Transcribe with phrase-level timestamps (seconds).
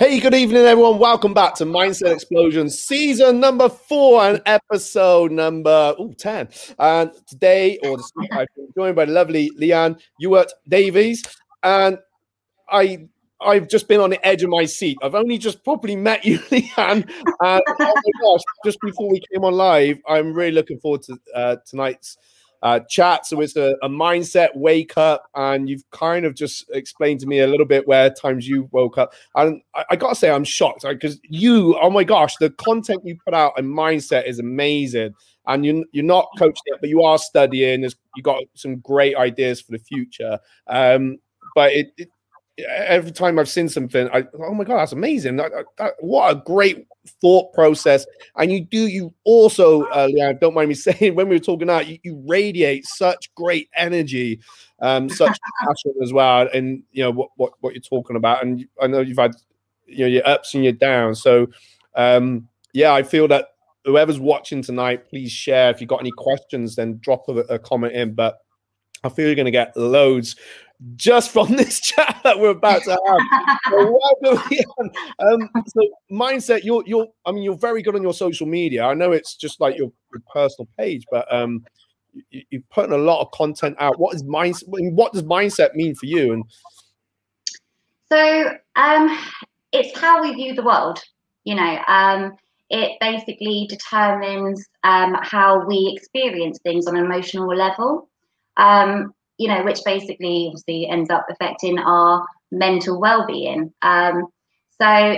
[0.00, 0.98] Hey, good evening, everyone.
[0.98, 6.48] Welcome back to Mindset Explosion, season number four and episode number ooh, 10.
[6.78, 11.22] And today, or this week, I'm joined by the lovely Leanne Ewart Davies.
[11.62, 11.98] And
[12.70, 13.08] I
[13.42, 14.96] I've just been on the edge of my seat.
[15.02, 17.06] I've only just properly met you, Leanne.
[17.42, 21.18] And oh my gosh, just before we came on live, I'm really looking forward to
[21.34, 22.16] uh, tonight's
[22.62, 23.26] uh, chat.
[23.26, 27.40] So it's a, a, mindset wake up, and you've kind of just explained to me
[27.40, 29.12] a little bit where times you woke up.
[29.34, 31.20] And I, I gotta say, I'm shocked because right?
[31.30, 35.14] you, oh my gosh, the content you put out and mindset is amazing.
[35.46, 37.82] And you, you're not coached yet, but you are studying.
[37.82, 40.38] You got some great ideas for the future.
[40.66, 41.16] Um,
[41.54, 42.08] but it, it
[42.68, 45.36] every time I've seen something, I oh my god, that's amazing!
[45.36, 46.86] That, that, what a great
[47.20, 48.06] thought process.
[48.36, 51.70] And you do, you also, uh, Leanne, don't mind me saying, when we were talking
[51.70, 54.40] out, you, you radiate such great energy,
[54.80, 58.42] um, such passion as well, and you know what, what what you're talking about.
[58.42, 59.32] And I know you've had
[59.86, 61.22] you know your ups and your downs.
[61.22, 61.48] So
[61.94, 63.48] um, yeah, I feel that
[63.84, 65.70] whoever's watching tonight, please share.
[65.70, 68.14] If you've got any questions, then drop a, a comment in.
[68.14, 68.38] But
[69.02, 70.36] I feel you're going to get loads
[70.96, 73.58] just from this chat that we're about to have.
[73.70, 74.36] so,
[75.18, 78.84] um, so mindset, you're you're I mean you're very good on your social media.
[78.84, 81.64] I know it's just like your, your personal page, but um
[82.30, 83.98] you, you're putting a lot of content out.
[83.98, 84.64] What is mindset?
[84.66, 86.32] What does mindset mean for you?
[86.32, 86.44] And
[88.10, 89.18] so um
[89.72, 91.00] it's how we view the world,
[91.44, 91.78] you know.
[91.86, 92.36] Um
[92.70, 98.08] it basically determines um, how we experience things on an emotional level.
[98.56, 103.72] Um, you know, which basically obviously ends up affecting our mental well-being.
[103.80, 104.26] Um,
[104.78, 105.16] so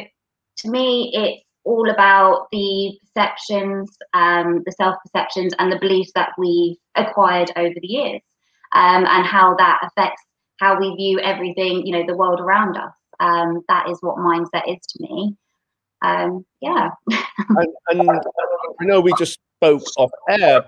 [0.58, 6.76] to me, it's all about the perceptions, um, the self-perceptions, and the beliefs that we've
[6.94, 8.20] acquired over the years,
[8.70, 10.22] um, and how that affects
[10.60, 12.92] how we view everything, you know, the world around us.
[13.18, 15.36] Um, that is what mindset is to me.
[16.02, 16.90] Um, yeah.
[17.48, 18.10] and, and
[18.80, 20.64] I know we just spoke off air,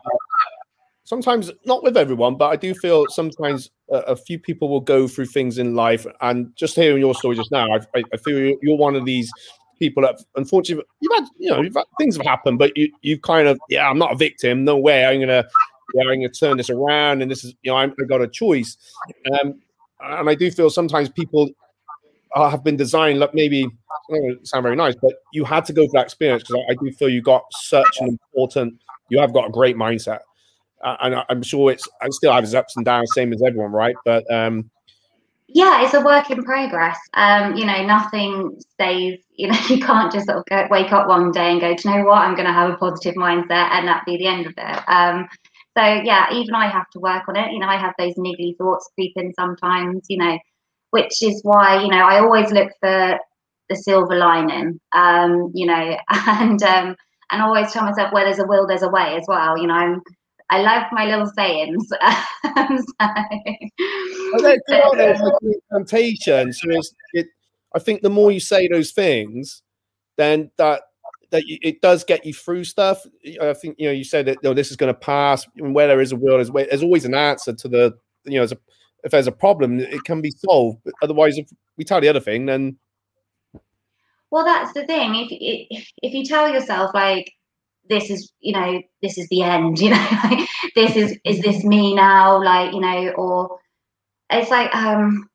[1.05, 5.07] sometimes not with everyone, but I do feel sometimes a, a, few people will go
[5.07, 6.07] through things in life.
[6.21, 9.31] And just hearing your story just now, I, I feel you're one of these
[9.79, 13.47] people that unfortunately you've had, you know, had, things have happened, but you you kind
[13.47, 14.65] of, yeah, I'm not a victim.
[14.65, 15.05] No way.
[15.05, 15.45] I'm gonna,
[15.95, 18.29] yeah, I'm gonna turn this around, and this is, you know, I'm, I got a
[18.29, 18.77] choice.
[19.33, 19.61] Um,
[20.01, 21.49] and I do feel sometimes people
[22.35, 23.69] have been designed like maybe
[24.43, 26.91] sound very nice, but you had to go through that experience because I, I do
[26.93, 28.75] feel you got such an important.
[29.11, 30.21] You have got a great mindset
[30.85, 33.97] and I'm sure it's I still have its ups and downs, same as everyone, right?
[34.05, 34.71] But um,
[35.49, 36.99] yeah, it's a work in progress.
[37.15, 39.21] Um, you know, nothing stays.
[39.37, 41.89] You know, you can't just sort of go, wake up one day and go, do
[41.89, 42.19] you know what?
[42.19, 44.83] I'm going to have a positive mindset, and that be the end of it.
[44.89, 45.29] Um,
[45.77, 47.53] so yeah, even I have to work on it.
[47.53, 50.07] You know, I have those niggly thoughts creep in sometimes.
[50.09, 50.39] You know,
[50.91, 53.19] which is why you know I always look for
[53.69, 54.81] the silver lining.
[54.93, 56.97] Um, you know, and um,
[57.31, 59.59] and always tell myself where there's a will, there's a way as well.
[59.59, 60.03] You know, I'm
[60.55, 61.89] I love my little sayings.
[64.69, 65.39] so,
[65.73, 66.49] temptation.
[66.49, 67.27] Uh, so it's, it,
[67.75, 69.63] I think the more you say those things,
[70.17, 70.83] then that
[71.31, 73.05] that it does get you through stuff.
[73.43, 75.45] I think you know you said that you know, this is going to pass.
[75.57, 78.45] And Where there is a will, there's, there's always an answer to the you know.
[78.45, 78.57] A,
[79.03, 80.79] if there's a problem, it can be solved.
[80.85, 82.77] But otherwise, if we tell the other thing, then
[84.31, 85.15] well, that's the thing.
[85.17, 87.33] If if, if you tell yourself like
[87.89, 91.95] this is you know this is the end you know this is is this me
[91.95, 93.59] now like you know or
[94.31, 95.29] it's like um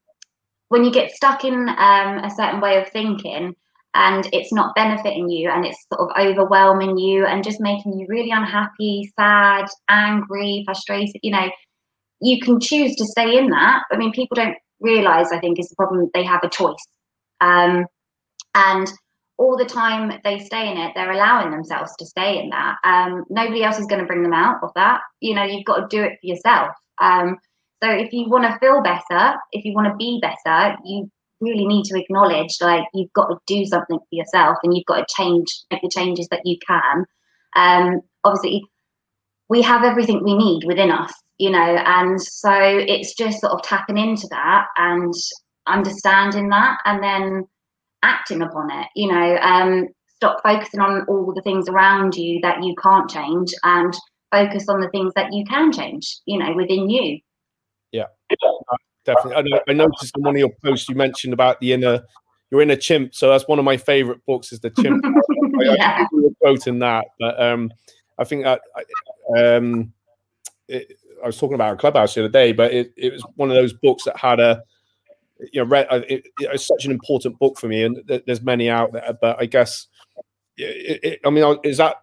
[0.69, 3.55] when you get stuck in um, a certain way of thinking
[3.95, 8.05] and it's not benefiting you and it's sort of overwhelming you and just making you
[8.07, 11.49] really unhappy sad angry frustrated you know
[12.21, 13.83] you can choose to stay in that.
[13.91, 16.85] I mean people don't realize i think is the problem they have a choice.
[17.41, 17.85] Um,
[18.55, 18.91] and
[19.39, 22.75] all the time they stay in it, they're allowing themselves to stay in that.
[22.83, 24.99] Um, nobody else is going to bring them out of that.
[25.21, 26.75] You know, you've got to do it for yourself.
[27.01, 27.37] Um,
[27.81, 31.09] so if you want to feel better, if you want to be better, you
[31.39, 35.07] really need to acknowledge like you've got to do something for yourself and you've got
[35.07, 37.05] to change, make the changes that you can.
[37.55, 38.65] Um, obviously,
[39.47, 43.61] we have everything we need within us, you know, and so it's just sort of
[43.63, 45.13] tapping into that and
[45.65, 47.47] understanding that and then
[48.03, 52.63] acting upon it you know um, stop focusing on all the things around you that
[52.63, 53.93] you can't change and
[54.31, 57.19] focus on the things that you can change you know within you.
[57.91, 58.05] Yeah.
[59.05, 59.53] Definitely.
[59.53, 62.03] I, I noticed in one of your posts you mentioned about the inner
[62.51, 63.15] your inner chimp.
[63.15, 65.03] So that's one of my favorite books is the chimp.
[65.59, 65.73] Yeah.
[65.79, 67.69] I, I quoting that but um
[68.17, 68.61] i think that
[69.37, 69.91] um
[70.69, 73.49] it, I was talking about a clubhouse the other day, but it, it was one
[73.49, 74.63] of those books that had a
[75.51, 78.69] you know, read, uh, it, it's such an important book for me, and there's many
[78.69, 79.17] out there.
[79.19, 79.87] But I guess,
[80.57, 81.97] it, it, I mean, is that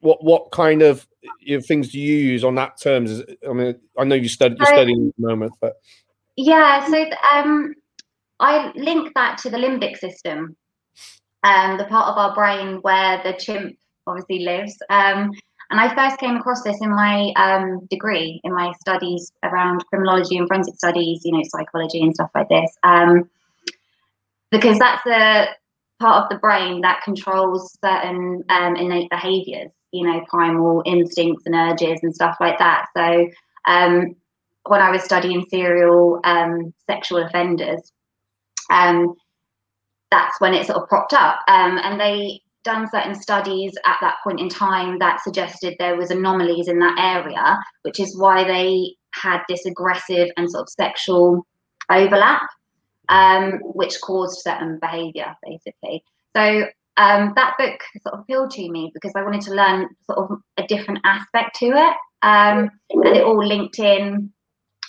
[0.00, 1.06] what what kind of
[1.40, 3.22] you know, things do you use on that terms?
[3.48, 5.74] I mean, I know you study you're studying at the moment, but
[6.36, 6.86] yeah.
[6.86, 7.74] So um,
[8.40, 10.56] I link that to the limbic system,
[11.42, 13.76] um, the part of our brain where the chimp
[14.06, 14.76] obviously lives.
[14.90, 15.32] Um,
[15.70, 20.36] and I first came across this in my um, degree, in my studies around criminology
[20.36, 22.70] and forensic studies, you know, psychology and stuff like this.
[22.84, 23.28] Um,
[24.50, 25.48] because that's the
[25.98, 31.54] part of the brain that controls certain um, innate behaviors, you know, primal instincts and
[31.54, 32.86] urges and stuff like that.
[32.96, 33.28] So
[33.66, 34.14] um,
[34.66, 37.92] when I was studying serial um, sexual offenders,
[38.70, 39.14] um,
[40.12, 41.40] that's when it sort of propped up.
[41.48, 46.68] and they done certain studies at that point in time that suggested there was anomalies
[46.68, 51.46] in that area, which is why they had this aggressive and sort of sexual
[51.90, 52.42] overlap,
[53.08, 56.02] um, which caused certain behaviour, basically.
[56.36, 56.66] So
[56.96, 60.38] um, that book sort of appealed to me because I wanted to learn sort of
[60.58, 64.32] a different aspect to it, um, and it all linked in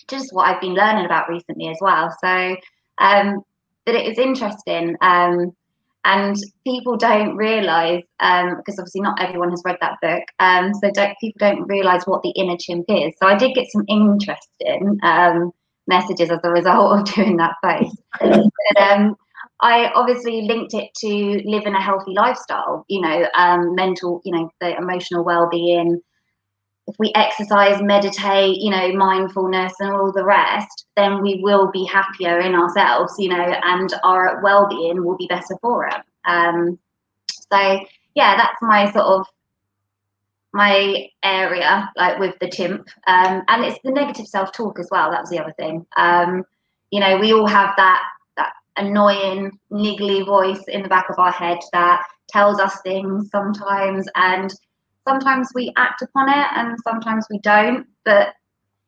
[0.09, 2.09] just what I've been learning about recently as well.
[2.23, 2.55] So
[2.97, 3.43] um,
[3.85, 4.95] that it is interesting.
[5.01, 5.53] Um,
[6.07, 10.89] and people don't realize um, because obviously not everyone has read that book um, so
[10.93, 13.13] don't, people don't realize what the inner chimp is.
[13.21, 15.51] So i did get some interesting um,
[15.85, 17.95] messages as a result of doing that post.
[18.19, 19.15] But, um,
[19.61, 24.49] i obviously linked it to living a healthy lifestyle you know um, mental you know
[24.61, 25.99] the emotional well-being
[26.87, 31.85] if we exercise, meditate, you know, mindfulness and all the rest, then we will be
[31.85, 36.01] happier in ourselves, you know, and our well-being will be better for it.
[36.25, 36.79] Um,
[37.29, 37.79] so
[38.15, 39.27] yeah, that's my sort of
[40.53, 45.11] my area, like with the chimp, um, and it's the negative self-talk as well.
[45.11, 45.85] That was the other thing.
[45.97, 46.43] Um,
[46.89, 48.01] you know, we all have that
[48.37, 54.07] that annoying, niggly voice in the back of our head that tells us things sometimes,
[54.15, 54.53] and
[55.07, 57.87] sometimes we act upon it and sometimes we don't.
[58.05, 58.29] But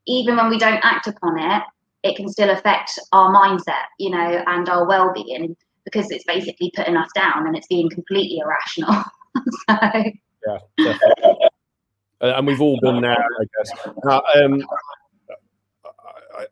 [0.07, 1.63] even when we don't act upon it,
[2.04, 5.56] it can still affect our mindset, you know, and our well being
[5.86, 8.94] because it's basically putting us down and it's being completely irrational.
[9.69, 9.77] so,
[10.48, 11.36] yeah, definitely.
[12.21, 13.88] and we've all been there, I guess.
[14.36, 14.63] Um,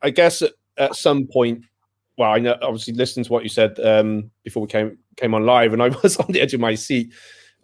[0.02, 1.64] I guess at, at, some point,
[2.18, 5.46] well, I know obviously listening to what you said um, before we came came on
[5.46, 7.12] live, and I was on the edge of my seat,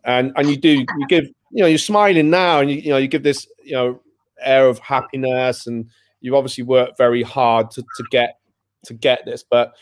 [0.05, 2.97] and and you do you give you know you're smiling now and you, you know
[2.97, 4.01] you give this you know
[4.43, 5.89] air of happiness and
[6.21, 8.39] you've obviously worked very hard to, to get
[8.85, 9.75] to get this but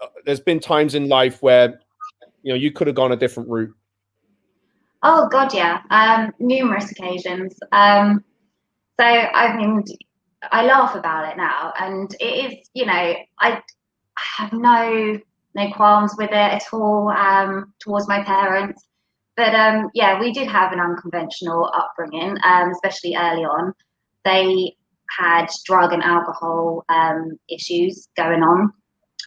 [0.00, 1.80] uh, there's been times in life where
[2.42, 3.74] you know you could have gone a different route.
[5.02, 5.82] Oh god yeah.
[5.90, 7.58] Um numerous occasions.
[7.72, 8.24] Um
[8.98, 9.84] so i mean
[10.52, 13.62] i laugh about it now and it is you know i, I
[14.16, 15.18] have no
[15.54, 18.87] no qualms with it at all um towards my parents
[19.38, 23.72] but um, yeah, we did have an unconventional upbringing, um, especially early on.
[24.24, 24.74] They
[25.16, 28.72] had drug and alcohol um, issues going on.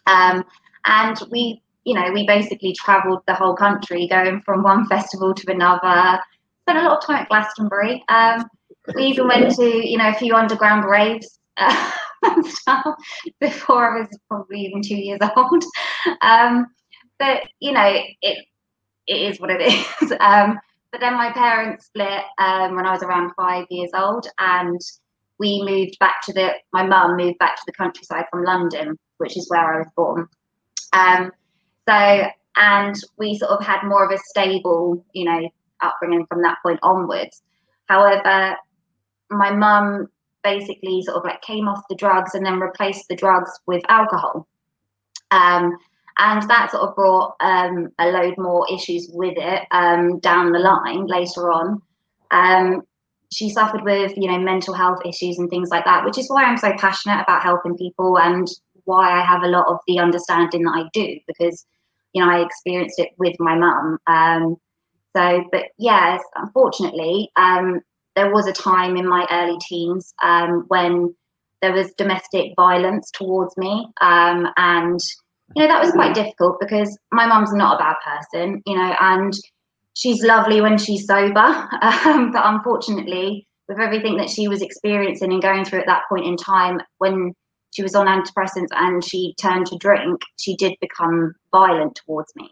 [0.06, 0.44] Um,
[0.84, 5.50] and we, you know, we basically traveled the whole country, going from one festival to
[5.50, 6.20] another.
[6.64, 8.04] Spent a lot of time at Glastonbury.
[8.10, 8.44] Um,
[8.94, 11.38] we even went to, you know, a few underground raves.
[11.56, 11.90] Uh,
[12.44, 12.84] stuff
[13.40, 15.64] before I was probably even two years old.
[16.20, 16.66] Um,
[17.18, 18.44] but you know, it
[19.06, 19.60] it is what it
[20.02, 20.12] is.
[20.20, 20.58] Um,
[20.90, 24.80] but then my parents split um, when I was around five years old, and
[25.38, 26.50] we moved back to the.
[26.72, 30.28] My mum moved back to the countryside from London, which is where I was born.
[30.92, 31.32] Um,
[31.88, 35.48] so, and we sort of had more of a stable, you know,
[35.80, 37.42] upbringing from that point onwards.
[37.86, 38.56] However,
[39.30, 40.08] my mum
[40.44, 44.46] basically sort of like came off the drugs and then replaced the drugs with alcohol.
[45.30, 45.76] Um,
[46.18, 50.58] and that sort of brought um, a load more issues with it um, down the
[50.58, 51.82] line later on.
[52.30, 52.82] Um,
[53.32, 56.44] she suffered with, you know, mental health issues and things like that, which is why
[56.44, 58.46] I'm so passionate about helping people and
[58.84, 61.64] why I have a lot of the understanding that I do because,
[62.12, 63.98] you know, I experienced it with my mum.
[64.06, 64.56] Um,
[65.16, 67.80] so, but yes, unfortunately, um,
[68.16, 71.14] there was a time in my early teens um, when
[71.62, 75.00] there was domestic violence towards me and
[75.54, 78.94] you know, that was quite difficult because my mum's not a bad person, you know,
[79.00, 79.32] and
[79.94, 81.68] she's lovely when she's sober.
[81.82, 86.26] Um, but unfortunately, with everything that she was experiencing and going through at that point
[86.26, 87.32] in time, when
[87.72, 92.48] she was on antidepressants and she turned to drink, she did become violent towards me.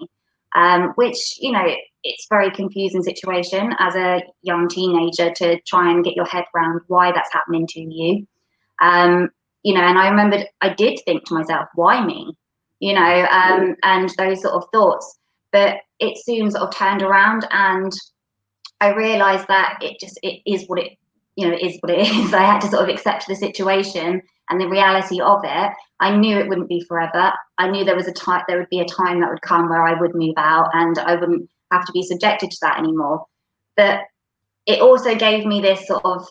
[0.57, 1.65] Um, which, you know,
[2.03, 6.45] it's a very confusing situation as a young teenager to try and get your head
[6.57, 8.27] around why that's happening to you.
[8.81, 9.31] Um,
[9.63, 12.37] you know, and I remembered I did think to myself, why me?
[12.81, 15.19] You know, um, and those sort of thoughts.
[15.53, 17.93] But it soon sort of turned around and
[18.81, 20.97] I realized that it just it is what it
[21.37, 22.35] you know it is what it is.
[22.35, 25.73] I had to sort of accept the situation and the reality of it.
[26.01, 27.33] I knew it wouldn't be forever.
[27.59, 29.83] I knew there was a time there would be a time that would come where
[29.83, 33.27] I would move out and I wouldn't have to be subjected to that anymore.
[33.77, 34.01] But
[34.67, 36.27] it also gave me this sort of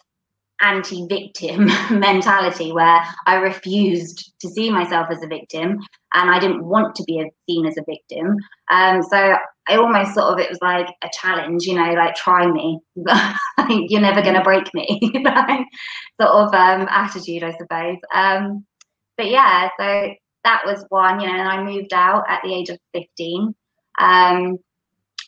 [0.62, 1.66] anti-victim
[2.00, 5.80] mentality where I refused to see myself as a victim
[6.14, 8.36] and I didn't want to be seen as a victim.
[8.70, 9.36] Um, so
[9.70, 12.80] I almost sort of it was like a challenge, you know, like try me,
[13.70, 15.00] you're never going to break me,
[16.22, 17.98] sort of um, attitude, I suppose.
[18.14, 18.66] Um,
[19.18, 20.14] but yeah, so
[20.44, 23.54] that was one, you know, and I moved out at the age of 15.
[24.00, 24.58] Um,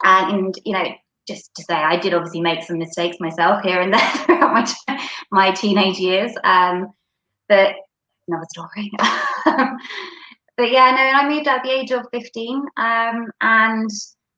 [0.03, 0.85] and you know,
[1.27, 4.63] just to say, I did obviously make some mistakes myself here and there throughout my
[5.31, 6.31] my teenage years.
[6.43, 6.87] Um,
[7.47, 7.75] but
[8.27, 8.91] another story.
[10.57, 13.89] but yeah, no, and I moved at the age of 15 um, and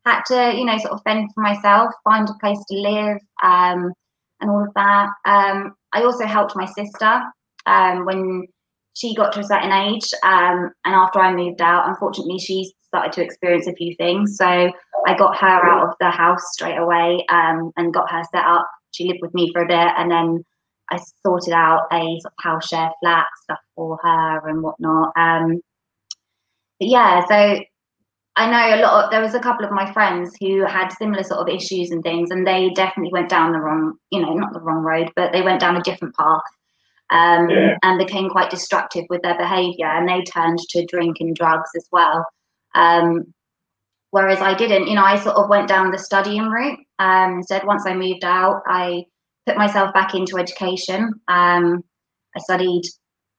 [0.06, 3.94] had to, you know, sort of fend for myself, find a place to live, um,
[4.42, 5.10] and all of that.
[5.26, 7.24] Um, I also helped my sister
[7.66, 8.46] um, when
[8.96, 10.10] she got to a certain age.
[10.24, 14.38] Um, and after I moved out, unfortunately, she started to experience a few things.
[14.38, 18.46] So I got her out of the house straight away um, and got her set
[18.46, 18.68] up.
[18.92, 20.44] She lived with me for a bit, and then
[20.92, 25.14] I sorted out a sort of house share flat stuff for her and whatnot.
[25.16, 25.62] Um,
[26.80, 27.64] but yeah, so
[28.36, 31.24] I know a lot of there was a couple of my friends who had similar
[31.24, 34.54] sort of issues and things, and they definitely went down the wrong, you know, not
[34.54, 36.42] the wrong road, but they went down a different path
[37.12, 37.78] um, yeah.
[37.84, 41.88] and became quite destructive with their behavior, and they turned to drink and drugs as
[41.92, 42.26] well.
[42.74, 43.34] Um,
[44.10, 46.80] whereas I didn't, you know, I sort of went down the studying route.
[46.98, 49.06] Um, instead, once I moved out, I
[49.46, 51.14] put myself back into education.
[51.28, 51.84] Um,
[52.36, 52.84] I studied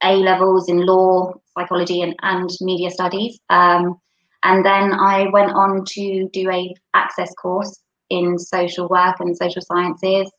[0.02, 3.38] A levels in law, psychology, and, and media studies.
[3.50, 3.99] Um,
[4.44, 7.80] and then I went on to do a access course
[8.11, 10.30] in social work and social sciences,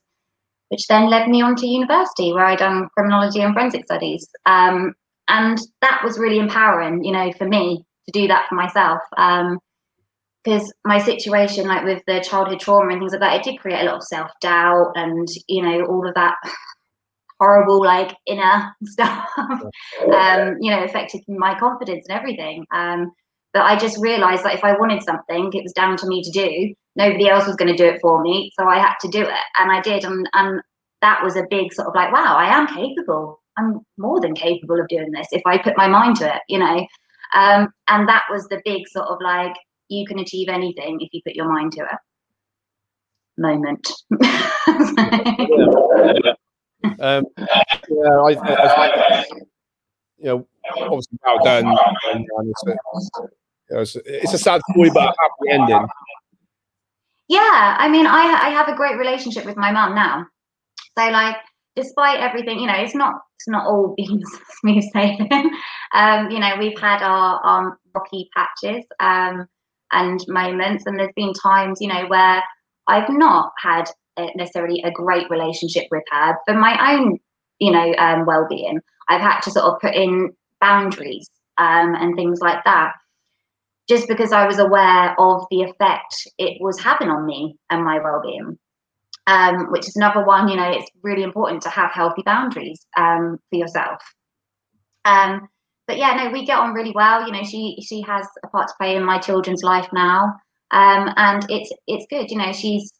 [0.69, 4.27] which then led me on to university where I done criminology and forensic studies.
[4.45, 4.93] Um,
[5.27, 8.99] and that was really empowering, you know, for me to do that for myself.
[9.17, 9.59] Um,
[10.45, 13.81] because my situation, like with the childhood trauma and things like that, it did create
[13.81, 16.35] a lot of self doubt and you know all of that
[17.39, 19.27] horrible like inner stuff.
[19.37, 22.65] um, you know, affected my confidence and everything.
[22.71, 23.11] Um,
[23.53, 26.31] but I just realised that if I wanted something, it was down to me to
[26.31, 26.73] do.
[26.95, 29.45] Nobody else was going to do it for me, so I had to do it,
[29.57, 30.03] and I did.
[30.05, 30.61] And and
[31.01, 33.41] that was a big sort of like, wow, I am capable.
[33.57, 36.41] I'm more than capable of doing this if I put my mind to it.
[36.49, 36.85] You know.
[37.33, 39.55] Um, and that was the big sort of like
[39.89, 41.97] you can achieve anything if you put your mind to it
[43.37, 43.91] moment.
[44.21, 46.33] yeah.
[46.99, 47.45] Um, yeah,
[47.89, 49.23] I, I,
[50.19, 51.65] you know, obviously well done.
[51.65, 52.75] And, it's, a, you
[53.71, 55.87] know, it's, it's, a sad story, but a happy ending.
[57.27, 60.27] Yeah, I mean, I I have a great relationship with my mum now.
[60.95, 61.37] So like,
[61.75, 64.21] despite everything, you know, it's not it's not all been
[64.61, 65.49] smooth sailing.
[65.93, 68.85] um, you know, we've had our, our rocky patches.
[68.99, 69.47] Um,
[69.95, 70.85] and moments.
[70.85, 72.43] And there's been times, you know, where
[72.87, 73.85] I've not had
[74.35, 77.17] necessarily a great relationship with her for my own,
[77.59, 78.79] you know, um, well-being.
[79.09, 82.93] I've had to sort of put in boundaries um, and things like that,
[83.89, 87.99] just because I was aware of the effect it was having on me and my
[87.99, 88.57] well-being.
[89.27, 93.39] Um, which is another one, you know, it's really important to have healthy boundaries um,
[93.49, 93.99] for yourself.
[95.03, 95.47] Um,
[95.87, 97.25] but yeah, no, we get on really well.
[97.25, 100.35] You know, she she has a part to play in my children's life now,
[100.71, 102.31] um, and it's it's good.
[102.31, 102.91] You know, she's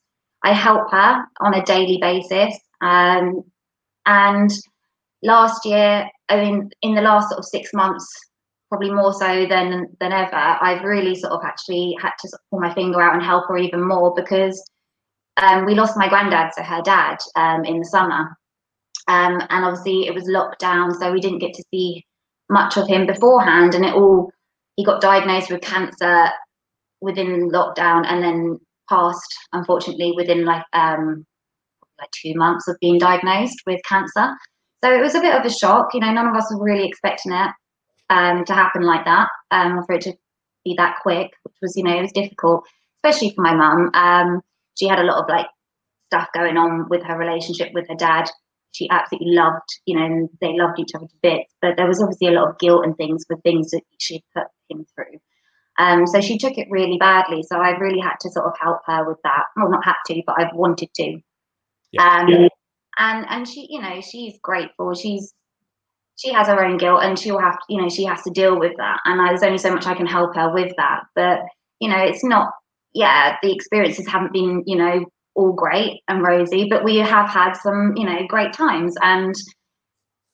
[0.44, 3.44] I help her on a daily basis, um,
[4.06, 4.52] and
[5.24, 8.08] last year, I mean, in the last sort of six months,
[8.70, 12.74] probably more so than than ever, I've really sort of actually had to pull my
[12.74, 14.64] finger out and help her even more because
[15.38, 18.38] um, we lost my granddad, so her dad, um, in the summer,
[19.08, 22.06] um, and obviously it was lockdown, so we didn't get to see
[22.50, 24.32] much of him beforehand, and it all
[24.76, 26.30] he got diagnosed with cancer
[27.02, 28.60] within lockdown, and then
[28.90, 31.26] passed unfortunately within like um
[32.00, 34.34] like two months of being diagnosed with cancer.
[34.84, 35.94] So it was a bit of a shock.
[35.94, 37.52] You know, none of us were really expecting it
[38.10, 40.14] um, to happen like that, um, for it to
[40.64, 42.66] be that quick, which was, you know, it was difficult,
[42.98, 43.90] especially for my mum.
[43.94, 44.42] Um,
[44.78, 45.48] she had a lot of like
[46.08, 48.30] stuff going on with her relationship with her dad
[48.76, 51.54] she absolutely loved, you know, and they loved each other to bits.
[51.62, 54.48] But there was obviously a lot of guilt and things for things that she put
[54.70, 55.20] him through.
[55.78, 57.44] Um, so she took it really badly.
[57.44, 59.44] So I really had to sort of help her with that.
[59.56, 61.20] Well, not had to, but I've wanted to.
[61.92, 62.20] Yeah.
[62.20, 62.48] Um, yeah.
[62.98, 64.94] And and she, you know, she's grateful.
[64.94, 65.34] She's
[66.18, 68.74] she has her own guilt and she'll have you know she has to deal with
[68.78, 71.40] that and there's only so much i can help her with that but
[71.80, 72.52] you know it's not
[72.94, 75.06] yeah the experiences haven't been you know
[75.36, 78.96] all great and rosy but we have had some you know great times.
[79.02, 79.36] And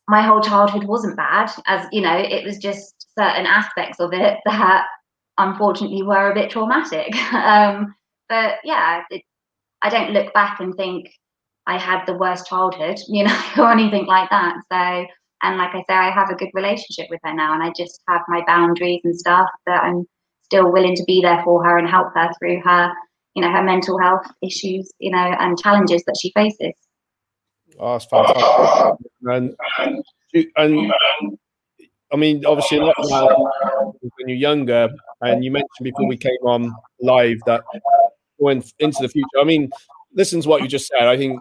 [0.08, 4.38] my whole childhood wasn't bad as you know it was just certain aspects of it
[4.46, 4.86] that
[5.38, 7.14] unfortunately were a bit traumatic.
[7.34, 7.96] Um
[8.30, 9.24] but yeah it,
[9.82, 11.10] i don't look back and think
[11.68, 14.56] i had the worst childhood you know or anything like that.
[14.72, 15.08] So
[15.44, 18.02] and like I say, I have a good relationship with her now, and I just
[18.08, 20.06] have my boundaries and stuff that I'm
[20.44, 22.92] still willing to be there for her and help her through her,
[23.36, 26.74] you know, her mental health issues, you know, and challenges that she faces.
[27.80, 29.08] Oh, that's fantastic.
[29.24, 29.56] And,
[30.56, 30.94] and
[32.12, 32.96] I mean, obviously, a lot
[34.02, 34.90] when you're younger,
[35.22, 37.64] and you mentioned before we came on live that
[38.40, 39.40] going into the future.
[39.40, 39.70] I mean,
[40.14, 41.08] listen to what you just said.
[41.08, 41.40] I think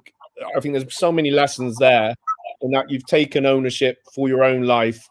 [0.56, 2.14] I think there's so many lessons there
[2.60, 5.08] and that you've taken ownership for your own life.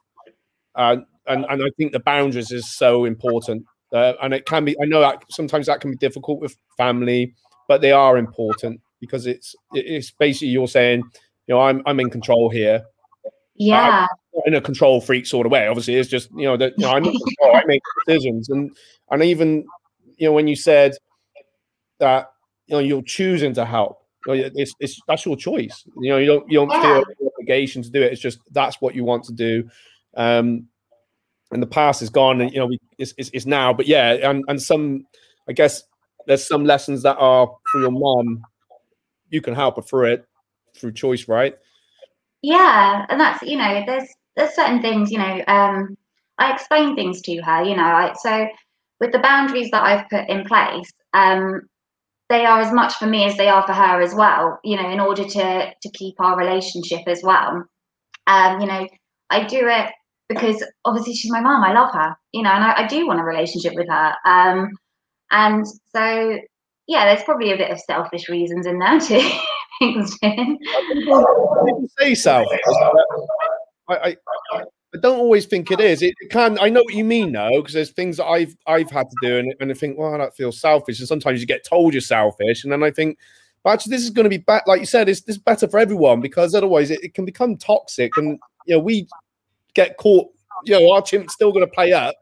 [0.75, 3.65] Uh, and, and I think the boundaries is so important.
[3.91, 7.33] Uh, and it can be, I know that sometimes that can be difficult with family,
[7.67, 11.03] but they are important because it's it's basically you're saying,
[11.47, 12.83] you know, I'm I'm in control here.
[13.55, 14.07] Yeah.
[14.45, 15.67] In a control freak sort of way.
[15.67, 17.55] Obviously, it's just you know that you know, I'm control.
[17.55, 18.75] I make decisions, and
[19.11, 19.65] and even
[20.17, 20.93] you know when you said
[21.99, 22.31] that
[22.67, 25.83] you know you're choosing to help, it's, it's that's your choice.
[25.99, 26.81] You know, you don't you don't yeah.
[26.81, 28.13] feel obligation to do it.
[28.13, 29.69] It's just that's what you want to do.
[30.15, 30.67] Um,
[31.51, 33.73] and the past is gone, and you know, we, it's, it's, it's now.
[33.73, 35.05] But yeah, and and some,
[35.47, 35.83] I guess
[36.27, 38.43] there's some lessons that are for your mom.
[39.29, 40.25] You can help her through it
[40.75, 41.57] through choice, right?
[42.41, 45.43] Yeah, and that's you know, there's there's certain things you know.
[45.47, 45.97] Um,
[46.37, 48.13] I explain things to her, you know.
[48.21, 48.47] So
[48.99, 51.61] with the boundaries that I've put in place, um,
[52.29, 54.89] they are as much for me as they are for her as well you know
[54.89, 57.65] in order to to keep our relationship as well
[58.27, 58.87] um you know
[59.29, 59.91] i do it
[60.29, 63.19] because obviously she's my mom i love her you know and I, I do want
[63.19, 64.69] a relationship with her um
[65.31, 66.37] and so
[66.87, 69.29] yeah there's probably a bit of selfish reasons in there too
[71.99, 72.59] say selfish
[73.89, 74.15] I,
[74.53, 76.01] I I don't always think it is.
[76.01, 76.57] It can.
[76.59, 79.37] I know what you mean, though, because there's things that I've I've had to do,
[79.37, 80.99] and, and I think, well, that feels selfish.
[80.99, 83.19] And sometimes you get told you're selfish, and then I think,
[83.63, 84.63] but actually, this is going to be better.
[84.65, 88.17] Like you said, it's this better for everyone because otherwise it, it, can become toxic,
[88.17, 89.07] and you know we
[89.83, 90.27] get caught.
[90.65, 92.15] You know, our chimp's still going to play up.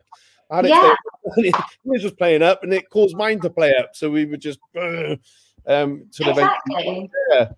[0.49, 0.93] I had yeah.
[1.35, 3.91] he was just playing up, and it caused mine to play up.
[3.93, 4.59] So we were just
[5.67, 7.05] um sort exactly.
[7.05, 7.51] of yeah.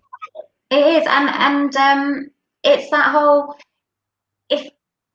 [0.70, 2.30] It is, and and um,
[2.62, 3.56] it's that whole
[4.48, 4.68] if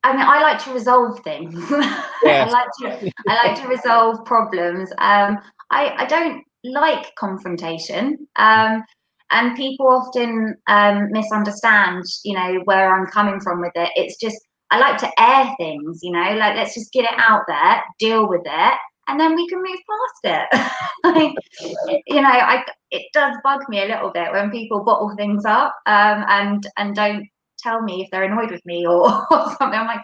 [0.03, 1.55] I mean, I like to resolve things.
[1.71, 4.89] I like to I like to resolve problems.
[4.99, 5.39] Um,
[5.71, 8.27] I I don't like confrontation.
[8.35, 8.83] Um,
[9.31, 13.89] and people often um, misunderstand, you know, where I'm coming from with it.
[13.95, 14.37] It's just
[14.71, 18.27] I like to air things, you know, like let's just get it out there, deal
[18.27, 18.73] with it,
[19.07, 19.77] and then we can move
[20.23, 20.71] past it.
[21.03, 25.45] like, you know, I it does bug me a little bit when people bottle things
[25.45, 27.27] up um, and and don't
[27.59, 29.79] tell me if they're annoyed with me or, or something.
[29.79, 30.01] I'm like,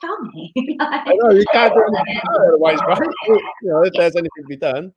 [0.00, 0.52] tell me.
[0.80, 3.08] I know you can't do anything otherwise, right?
[3.62, 4.92] You know, if there's anything to be done.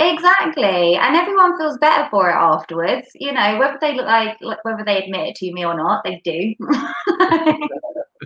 [0.00, 3.08] Exactly, and everyone feels better for it afterwards.
[3.14, 6.20] You know, whether they look like whether they admit it to me or not, they
[6.24, 6.54] do.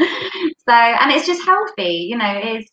[0.68, 2.08] so, and it's just healthy.
[2.10, 2.70] You know, it's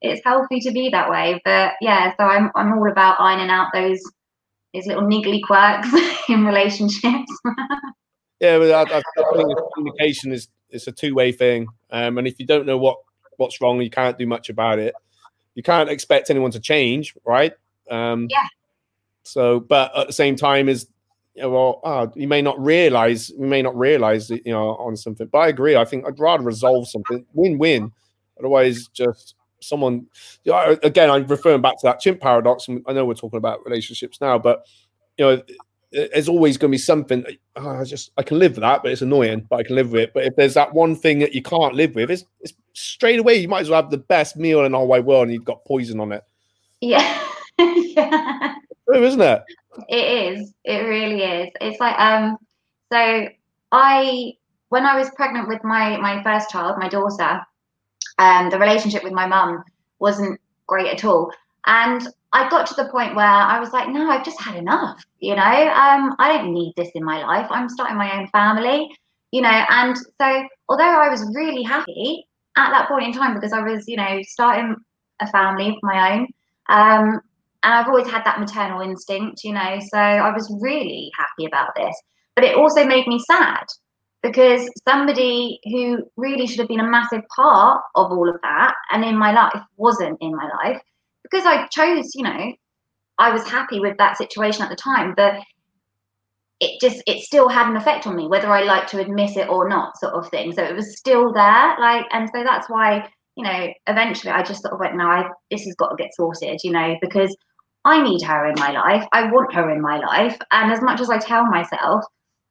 [0.00, 1.40] it's healthy to be that way.
[1.44, 4.00] But yeah, so I'm I'm all about ironing out those
[4.74, 5.88] those little niggly quirks
[6.28, 7.32] in relationships.
[8.40, 9.02] Yeah, but I, I
[9.36, 12.96] think communication is it's a two way thing, um, and if you don't know what
[13.36, 14.94] what's wrong, you can't do much about it.
[15.54, 17.52] You can't expect anyone to change, right?
[17.88, 18.48] Um, yeah.
[19.22, 20.88] So, but at the same time, is
[21.36, 25.26] well, oh, you may not realize, you may not realize, that, you know, on something.
[25.26, 25.76] But I agree.
[25.76, 27.92] I think I'd rather resolve something, win-win.
[28.38, 30.06] Otherwise, just someone.
[30.44, 32.68] You know, again, I'm referring back to that chimp paradox.
[32.68, 34.66] And I know we're talking about relationships now, but
[35.18, 35.42] you know,
[35.92, 37.24] there's always going to be something.
[37.56, 39.46] Oh, I just I can live with that, but it's annoying.
[39.48, 40.14] But I can live with it.
[40.14, 43.34] But if there's that one thing that you can't live with, it's, it's straight away.
[43.34, 45.64] You might as well have the best meal in whole wide world, and you've got
[45.64, 46.22] poison on it.
[46.80, 47.22] Yeah,
[47.58, 48.54] yeah.
[48.94, 49.42] Isn't it?
[49.88, 50.52] It is.
[50.64, 51.50] It really is.
[51.60, 52.36] It's like um.
[52.92, 53.28] So
[53.72, 54.32] I,
[54.68, 57.40] when I was pregnant with my my first child, my daughter,
[58.18, 59.64] um, the relationship with my mum
[59.98, 61.32] wasn't great at all,
[61.66, 65.02] and I got to the point where I was like, no, I've just had enough.
[65.20, 67.46] You know, um, I don't need this in my life.
[67.50, 68.90] I'm starting my own family,
[69.32, 69.64] you know.
[69.68, 72.26] And so, although I was really happy
[72.56, 74.76] at that point in time because I was, you know, starting
[75.20, 76.26] a family of my own,
[76.68, 77.20] um,
[77.62, 79.78] and I've always had that maternal instinct, you know.
[79.80, 81.94] So I was really happy about this,
[82.34, 83.64] but it also made me sad
[84.22, 89.04] because somebody who really should have been a massive part of all of that and
[89.04, 90.80] in my life wasn't in my life
[91.24, 92.52] because I chose, you know,
[93.18, 95.34] I was happy with that situation at the time, but
[96.60, 99.48] it just it still had an effect on me, whether I like to admit it
[99.48, 100.52] or not, sort of thing.
[100.52, 104.62] So it was still there, like, and so that's why, you know, eventually I just
[104.62, 107.36] sort of went, no, I this has got to get sorted, you know, because
[107.84, 109.06] I need her in my life.
[109.12, 110.38] I want her in my life.
[110.50, 112.04] And as much as I tell myself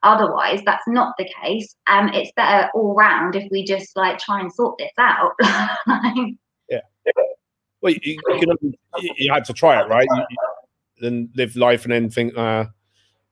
[0.04, 1.76] otherwise, that's not the case.
[1.88, 5.32] Um, it's better all round if we just like try and sort this out.
[6.70, 6.80] yeah.
[7.82, 8.76] Well, you, you, can,
[9.17, 10.08] you, had to try it, right?
[11.00, 12.65] Then live life and then think, uh,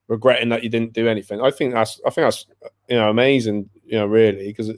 [0.07, 1.41] regretting that you didn't do anything.
[1.41, 2.45] I think that's, I think that's,
[2.89, 4.71] you know, amazing, you know, really, because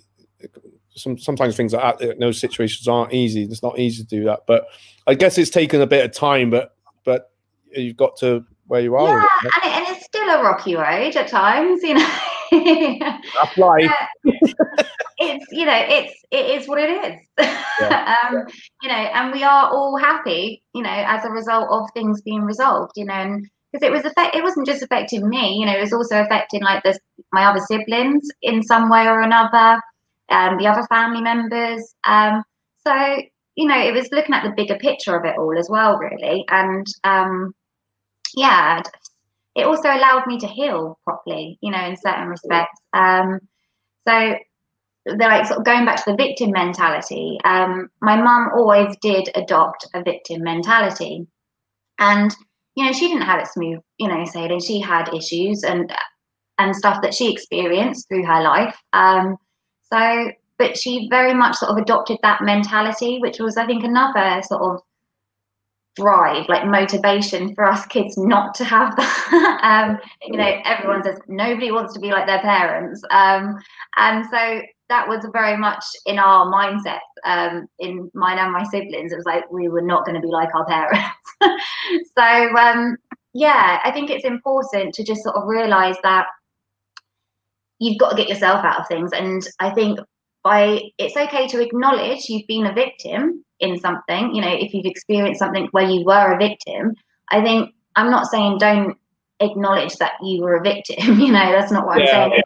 [0.90, 3.44] some, sometimes things that, those situations aren't easy.
[3.44, 4.66] It's not easy to do that, but
[5.08, 7.32] I guess it's taken a bit of time, but but
[7.76, 9.20] you've got to where you are.
[9.20, 12.10] Yeah, it, and, it, and, it's still a rocky road at times, you know.
[12.52, 13.92] That's life.
[15.18, 17.48] it's you know it's it is what it is.
[17.80, 18.16] Yeah.
[18.24, 18.46] um,
[18.84, 22.44] you know, and we are all happy, you know, as a result of things being
[22.44, 25.76] resolved, you know, and because it was affect it wasn't just affecting me, you know,
[25.76, 27.00] it was also affecting like this
[27.34, 29.82] my other siblings in some way or another,
[30.30, 31.96] um, the other family members.
[32.04, 32.44] Um,
[32.86, 33.22] so
[33.56, 36.46] you know, it was looking at the bigger picture of it all as well, really.
[36.50, 37.54] And um,
[38.36, 38.82] yeah,
[39.56, 42.80] it also allowed me to heal properly, you know, in certain respects.
[42.94, 43.40] Um,
[44.08, 44.36] so
[45.06, 47.40] they're like sort of going back to the victim mentality.
[47.44, 51.28] Um, my mum always did adopt a victim mentality,
[52.00, 52.36] and
[52.76, 54.62] you know, she didn't have it smooth, you know, sailing.
[54.62, 55.92] She had issues and
[56.58, 58.78] and stuff that she experienced through her life.
[58.94, 59.38] Um,
[59.92, 64.43] so but she very much sort of adopted that mentality, which was, I think, another
[64.43, 64.82] sort of
[65.95, 69.60] drive, like motivation for us kids not to have that.
[69.63, 73.02] um, you know, everyone says nobody wants to be like their parents.
[73.10, 73.58] Um,
[73.97, 79.12] and so that was very much in our mindset, um, in mine and my siblings.
[79.12, 81.08] It was like we were not going to be like our parents.
[82.15, 82.97] so, um,
[83.34, 86.28] yeah, I think it's important to just sort of realize that
[87.80, 89.12] you've got to get yourself out of things.
[89.12, 90.00] And I think
[90.44, 94.86] by it's okay to acknowledge you've been a victim in something you know if you've
[94.86, 96.96] experienced something where you were a victim.
[97.30, 98.98] I think i'm not saying don't
[99.40, 102.42] acknowledge that you were a victim you know that's not what yeah, i'm saying.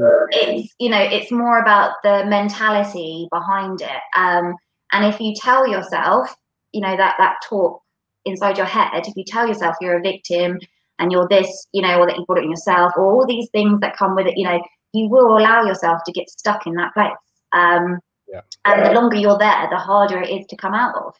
[0.00, 0.26] yeah.
[0.32, 4.00] it's you know it's more about the mentality behind it.
[4.16, 4.54] Um
[4.92, 6.34] and if you tell yourself
[6.72, 7.82] you know that that talk
[8.24, 10.58] inside your head if you tell yourself you're a victim
[10.98, 13.48] and you're this you know or that you brought it on yourself or all these
[13.50, 14.60] things that come with it you know
[14.92, 17.12] you will allow yourself to get stuck in that place
[17.52, 18.42] um, yeah.
[18.64, 21.14] And the longer you're there, the harder it is to come out of.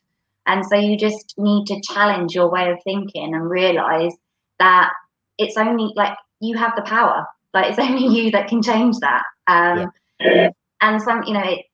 [0.46, 4.12] And so you just need to challenge your way of thinking and realize
[4.58, 4.92] that
[5.38, 7.26] it's only like you have the power.
[7.52, 9.22] Like it's only you that can change that.
[9.46, 9.90] Um,
[10.20, 10.50] yeah.
[10.80, 11.66] And some, you know, it,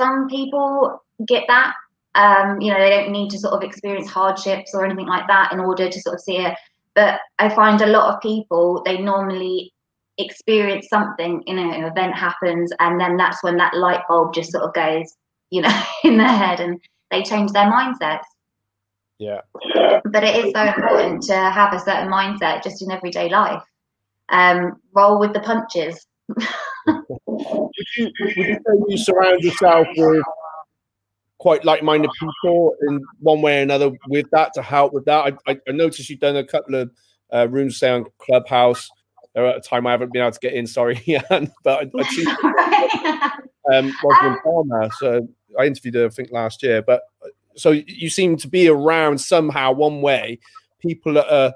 [0.00, 1.74] some people get that.
[2.14, 5.52] Um, you know, they don't need to sort of experience hardships or anything like that
[5.52, 6.54] in order to sort of see it.
[6.94, 9.72] But I find a lot of people, they normally
[10.18, 14.52] experience something, you know, an event happens, and then that's when that light bulb just
[14.52, 15.14] sort of goes,
[15.50, 18.24] you know, in their head, and they change their mindsets.
[19.18, 19.40] Yeah.
[20.04, 23.62] But it is so important to have a certain mindset just in everyday life.
[24.30, 26.06] Um, roll with the punches.
[26.86, 30.24] would, you, would you say you surround yourself with
[31.38, 35.38] quite like-minded people in one way or another with that to help with that?
[35.46, 36.90] I, I, I noticed you've done a couple of
[37.32, 38.90] uh, rooms down Clubhouse
[39.34, 40.66] there at a time I haven't been able to get in.
[40.66, 41.02] Sorry,
[41.64, 43.30] but I, I
[43.72, 44.90] um, Rosalind Palmer.
[44.98, 46.82] So I interviewed her, I think, last year.
[46.82, 47.02] But
[47.56, 50.38] so you seem to be around somehow, one way,
[50.80, 51.54] people that are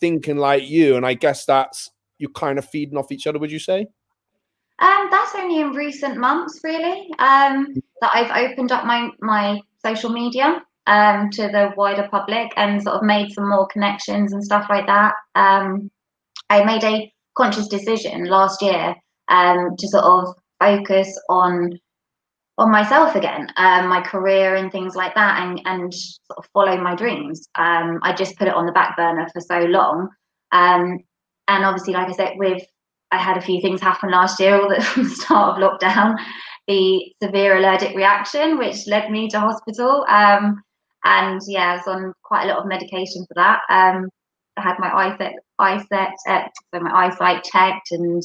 [0.00, 3.38] thinking like you, and I guess that's you're kind of feeding off each other.
[3.38, 3.86] Would you say?
[4.78, 10.10] Um, that's only in recent months, really, um, that I've opened up my my social
[10.10, 14.66] media um, to the wider public and sort of made some more connections and stuff
[14.68, 15.14] like that.
[15.34, 15.90] Um,
[16.50, 18.94] I made a conscious decision last year
[19.28, 21.78] um, to sort of focus on
[22.58, 26.76] on myself again, um, my career and things like that, and and sort of follow
[26.76, 27.48] my dreams.
[27.54, 30.08] Um, I just put it on the back burner for so long,
[30.52, 30.98] um,
[31.48, 32.62] and obviously, like I said, with
[33.10, 36.16] I had a few things happen last year, all the start of lockdown,
[36.66, 40.04] the severe allergic reaction, which led me to hospital.
[40.08, 40.62] Um,
[41.04, 43.60] and yeah, I was on quite a lot of medication for that.
[43.68, 44.08] Um,
[44.56, 46.42] I had my eyesight, eyesight, uh,
[46.74, 48.22] so my eyesight checked, and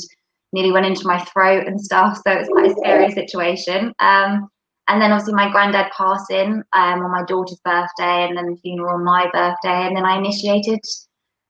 [0.53, 2.17] nearly went into my throat and stuff.
[2.25, 3.93] So it's quite a scary situation.
[3.99, 4.49] Um,
[4.89, 8.95] and then obviously my granddad passing um, on my daughter's birthday, and then the funeral
[8.95, 10.79] on my birthday, and then I initiated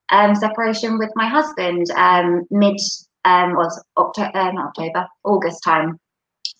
[0.09, 2.79] um, separation with my husband um, mid
[3.25, 5.99] um, was October, uh, October, August time.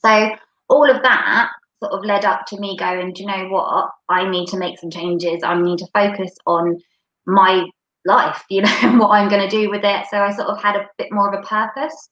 [0.05, 0.31] So
[0.69, 1.49] all of that
[1.81, 3.89] sort of led up to me going, do you know what?
[4.09, 5.41] I need to make some changes.
[5.43, 6.77] I need to focus on
[7.25, 7.65] my
[8.07, 10.05] life, you know, and what I'm going to do with it.
[10.09, 12.09] So I sort of had a bit more of a purpose,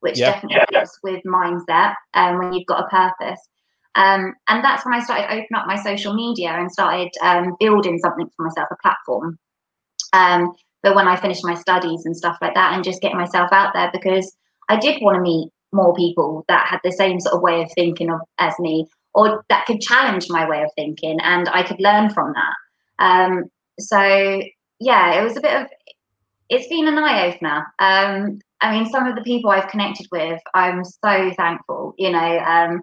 [0.00, 0.32] which yeah.
[0.32, 0.78] definitely yeah.
[0.80, 3.40] helps with mindset um, when you've got a purpose.
[3.94, 7.98] Um, and that's when I started opening up my social media and started um, building
[7.98, 9.38] something for myself, a platform.
[10.12, 13.48] Um, but when I finished my studies and stuff like that, and just getting myself
[13.52, 14.36] out there because
[14.68, 17.72] I did want to meet more people that had the same sort of way of
[17.74, 21.80] thinking of as me, or that could challenge my way of thinking, and I could
[21.80, 22.54] learn from that.
[23.04, 23.44] Um,
[23.80, 24.42] so
[24.80, 25.66] yeah, it was a bit of
[26.48, 27.66] it's been an eye opener.
[27.78, 31.94] Um, I mean, some of the people I've connected with, I'm so thankful.
[31.98, 32.82] You know, um,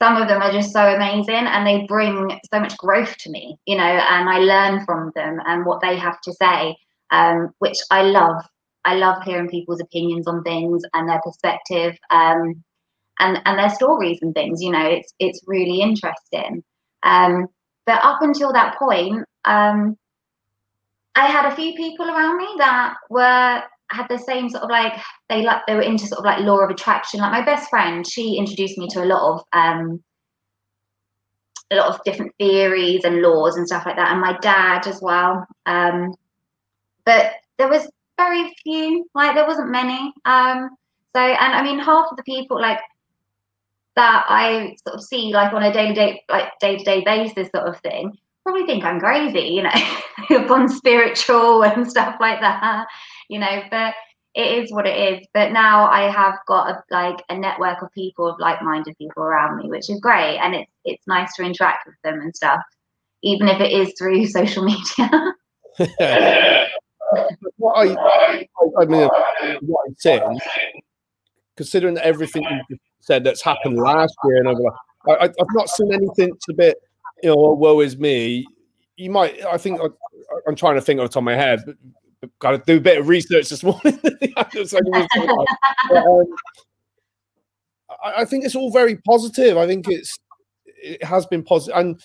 [0.00, 3.56] some of them are just so amazing and they bring so much growth to me,
[3.66, 6.76] you know, and I learn from them and what they have to say,
[7.10, 8.44] um, which I love.
[8.84, 12.62] I love hearing people's opinions on things and their perspective um,
[13.18, 16.62] and, and their stories and things, you know, it's, it's really interesting.
[17.02, 17.46] Um,
[17.86, 19.96] but up until that point, um,
[21.18, 24.92] I had a few people around me that were had the same sort of like
[25.28, 27.18] they like they were into sort of like law of attraction.
[27.20, 30.02] Like my best friend, she introduced me to a lot of um
[31.72, 35.00] a lot of different theories and laws and stuff like that, and my dad as
[35.02, 35.44] well.
[35.66, 36.14] Um,
[37.04, 40.12] but there was very few, like there wasn't many.
[40.24, 40.70] Um,
[41.16, 42.80] so and I mean half of the people like
[43.96, 47.48] that I sort of see like on a daily day like day to day basis
[47.52, 48.16] sort of thing
[48.48, 49.70] probably think I'm crazy, you know,
[50.42, 52.86] upon spiritual and stuff like that,
[53.28, 53.94] you know, but
[54.34, 55.26] it is what it is.
[55.34, 59.58] But now I have got a, like a network of people, of like-minded people around
[59.58, 62.60] me, which is great, and it's it's nice to interact with them and stuff,
[63.22, 65.34] even if it is through social media.
[67.56, 68.36] what I,
[68.80, 69.08] I mean,
[69.60, 70.40] what I'm saying,
[71.56, 74.70] considering everything you said that's happened last year and over,
[75.06, 76.78] I, I've not seen anything to bit
[77.22, 78.46] you know, woe is me.
[78.96, 79.86] You might, I think, I,
[80.48, 81.76] am trying to think on the top of my head, but,
[82.20, 83.98] but got to do a bit of research this morning.
[84.04, 86.24] um,
[88.04, 89.56] I, I think it's all very positive.
[89.56, 90.18] I think it's
[90.80, 91.76] it has been positive.
[91.76, 92.02] And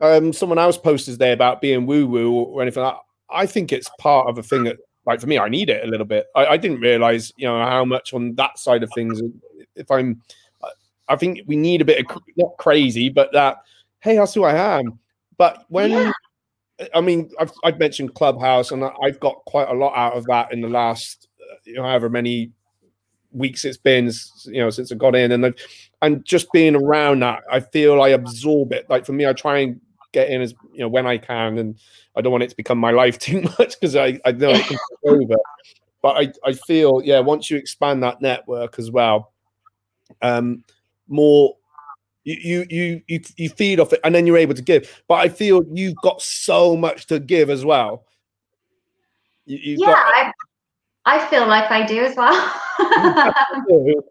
[0.00, 2.82] um, someone else posted there about being woo woo or anything.
[2.82, 2.96] Like
[3.30, 5.90] I think it's part of a thing that, like for me, I need it a
[5.90, 6.26] little bit.
[6.34, 9.20] I, I didn't realize, you know, how much on that side of things.
[9.76, 10.22] If I'm,
[11.08, 13.58] I think we need a bit of not crazy, but that
[14.04, 14.98] hey, that's who I am.
[15.38, 16.12] But when yeah.
[16.94, 20.52] I mean, I've, I've, mentioned Clubhouse, and I've got quite a lot out of that
[20.52, 22.50] in the last, uh, you know, however many
[23.32, 24.10] weeks it's been,
[24.44, 25.54] you know, since I got in, and I've,
[26.02, 28.88] and just being around that, I feel I absorb it.
[28.90, 29.80] Like for me, I try and
[30.12, 31.78] get in as you know when I can, and
[32.14, 34.66] I don't want it to become my life too much because I, I know it
[34.66, 35.36] can take over.
[36.02, 39.32] But I, I feel, yeah, once you expand that network as well,
[40.20, 40.62] um,
[41.08, 41.56] more
[42.24, 45.02] you, you you you feed off it and then you're able to give.
[45.08, 48.06] But i feel you've got so much to give as well.
[49.46, 50.32] You, yeah got, I,
[51.04, 52.32] I feel like i do as well.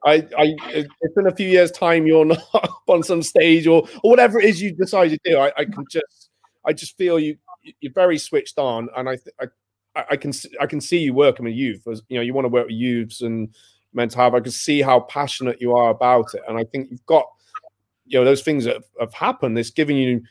[0.06, 3.88] I, I it's been a few years time you're not up on some stage or
[4.04, 5.38] or whatever it is you decide to do.
[5.38, 6.30] I, I can just
[6.65, 7.38] i just feel you
[7.82, 9.47] you're very switched on and i i
[9.95, 12.49] I can I can see you working with youth as you know you want to
[12.49, 13.54] work with youths and
[13.93, 14.34] mental health.
[14.34, 17.28] I can see how passionate you are about it, and I think you've got
[18.06, 20.22] you know those things that have, have happened it's giving you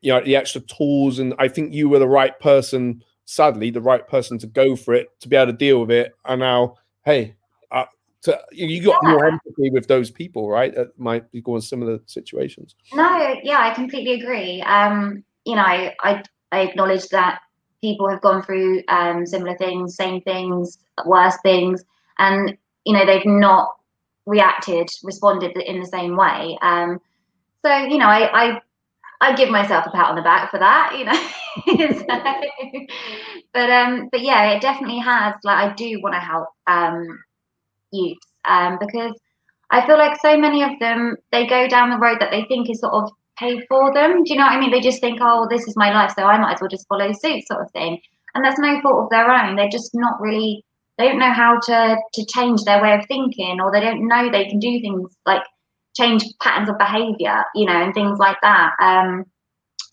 [0.00, 3.80] you know the extra tools and i think you were the right person sadly the
[3.80, 6.14] right person to go for it to be able to deal with it.
[6.24, 7.34] And now hey
[7.70, 7.86] uh,
[8.22, 9.10] to, you got yeah.
[9.10, 10.74] more empathy with those people right?
[10.74, 12.74] That might be going similar situations.
[12.92, 14.62] No yeah i completely agree.
[14.62, 17.40] Um you know i i, I acknowledge that
[17.80, 21.84] people have gone through um similar things same things worse things
[22.18, 23.74] and you know they've not
[24.26, 26.58] reacted, responded in the same way.
[26.62, 27.00] Um,
[27.64, 28.60] so you know, I, I
[29.20, 31.18] I give myself a pat on the back for that, you know.
[33.54, 35.34] but um, but yeah, it definitely has.
[35.44, 37.18] Like, I do want to help um,
[38.44, 39.12] um, because
[39.70, 42.70] I feel like so many of them they go down the road that they think
[42.70, 44.24] is sort of paid for them.
[44.24, 44.70] Do you know what I mean?
[44.70, 47.12] They just think, oh, this is my life, so I might as well just follow
[47.12, 48.00] suit, sort of thing.
[48.34, 49.56] And that's no fault of their own.
[49.56, 50.64] They're just not really
[50.98, 54.30] they don't know how to to change their way of thinking or they don't know
[54.30, 55.42] they can do things like
[55.96, 58.74] change patterns of behavior you know and things like that.
[58.80, 59.24] Um,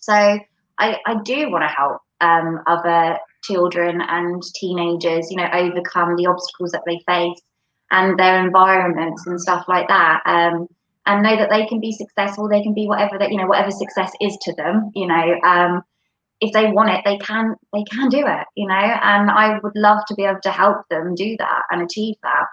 [0.02, 6.16] so i i do want to help um, other children and teenagers you know overcome
[6.16, 7.42] the obstacles that they face
[7.92, 10.68] and their environments and stuff like that um,
[11.06, 13.72] and know that they can be successful they can be whatever that you know whatever
[13.72, 15.82] success is to them you know um,
[16.42, 18.74] if they want it, they can they can do it, you know.
[18.74, 22.46] And I would love to be able to help them do that and achieve that.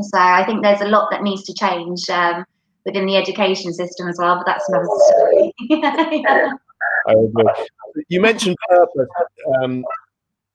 [0.00, 2.44] So I think there's a lot that needs to change um,
[2.84, 4.36] within the education system as well.
[4.36, 5.52] But that's another story.
[5.68, 6.52] yeah.
[7.08, 7.44] I agree.
[8.08, 9.08] You mentioned purpose,
[9.62, 9.84] um,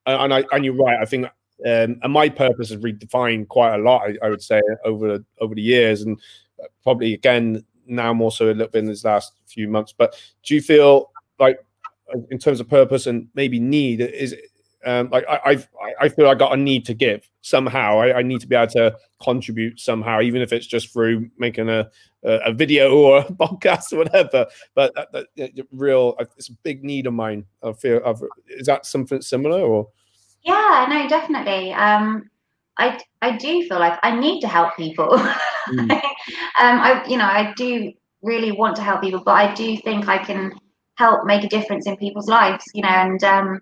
[0.05, 0.99] and I and you're right.
[0.99, 4.01] I think um, and my purpose has redefined quite a lot.
[4.01, 6.19] I, I, would say over over the years, and
[6.83, 9.93] probably again now more so a little bit in this last few months.
[9.97, 11.59] But do you feel like,
[12.29, 14.35] in terms of purpose and maybe need, is
[14.85, 15.69] um, like I, I've,
[15.99, 17.99] I feel I got a need to give somehow.
[17.99, 21.69] I, I, need to be able to contribute somehow, even if it's just through making
[21.69, 21.89] a
[22.23, 24.47] a, video or a podcast or whatever.
[24.73, 27.45] But that, that, real, it's a big need of mine.
[27.63, 28.01] I feel.
[28.05, 29.89] I've, is that something similar or?
[30.43, 31.73] Yeah, no, definitely.
[31.73, 32.29] Um,
[32.77, 35.09] I I do feel like I need to help people.
[35.69, 35.91] Mm.
[35.91, 36.01] um,
[36.57, 37.93] I you know I do
[38.23, 40.51] really want to help people, but I do think I can
[41.01, 42.63] help make a difference in people's lives.
[42.73, 43.61] You know, and um,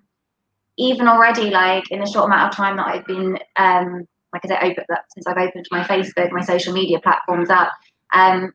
[0.78, 4.47] even already, like in the short amount of time that I've been, um, like I
[4.47, 7.71] said, open, since I've opened my Facebook, my social media platforms up,
[8.13, 8.54] um,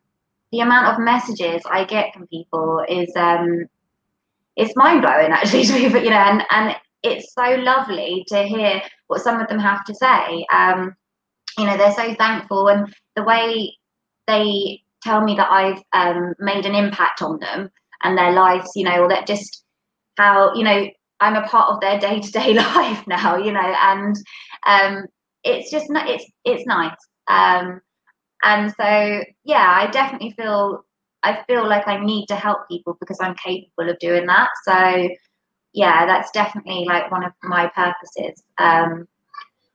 [0.53, 3.67] the amount of messages I get from people is um,
[4.57, 5.91] it's mind blowing actually to.
[5.91, 9.85] But you know, and and it's so lovely to hear what some of them have
[9.87, 10.47] to say.
[10.53, 10.95] Um,
[11.59, 13.77] you know, they're so thankful, and the way
[14.27, 17.71] they tell me that I've um, made an impact on them
[18.03, 19.65] and their lives, you know, or that just
[20.17, 20.89] how you know
[21.21, 24.17] I'm a part of their day to day life now, you know, and
[24.67, 25.05] um,
[25.45, 26.97] it's just it's it's nice.
[27.29, 27.81] Um,
[28.43, 30.85] and so yeah, I definitely feel
[31.23, 34.51] I feel like I need to help people because I'm capable of doing that.
[34.65, 35.09] So
[35.73, 38.43] yeah, that's definitely like one of my purposes.
[38.59, 39.07] Um,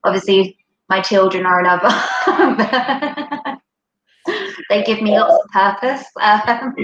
[0.04, 1.90] obviously, my children are another.
[4.70, 6.06] they give me lots of purpose.
[6.22, 6.76] Um,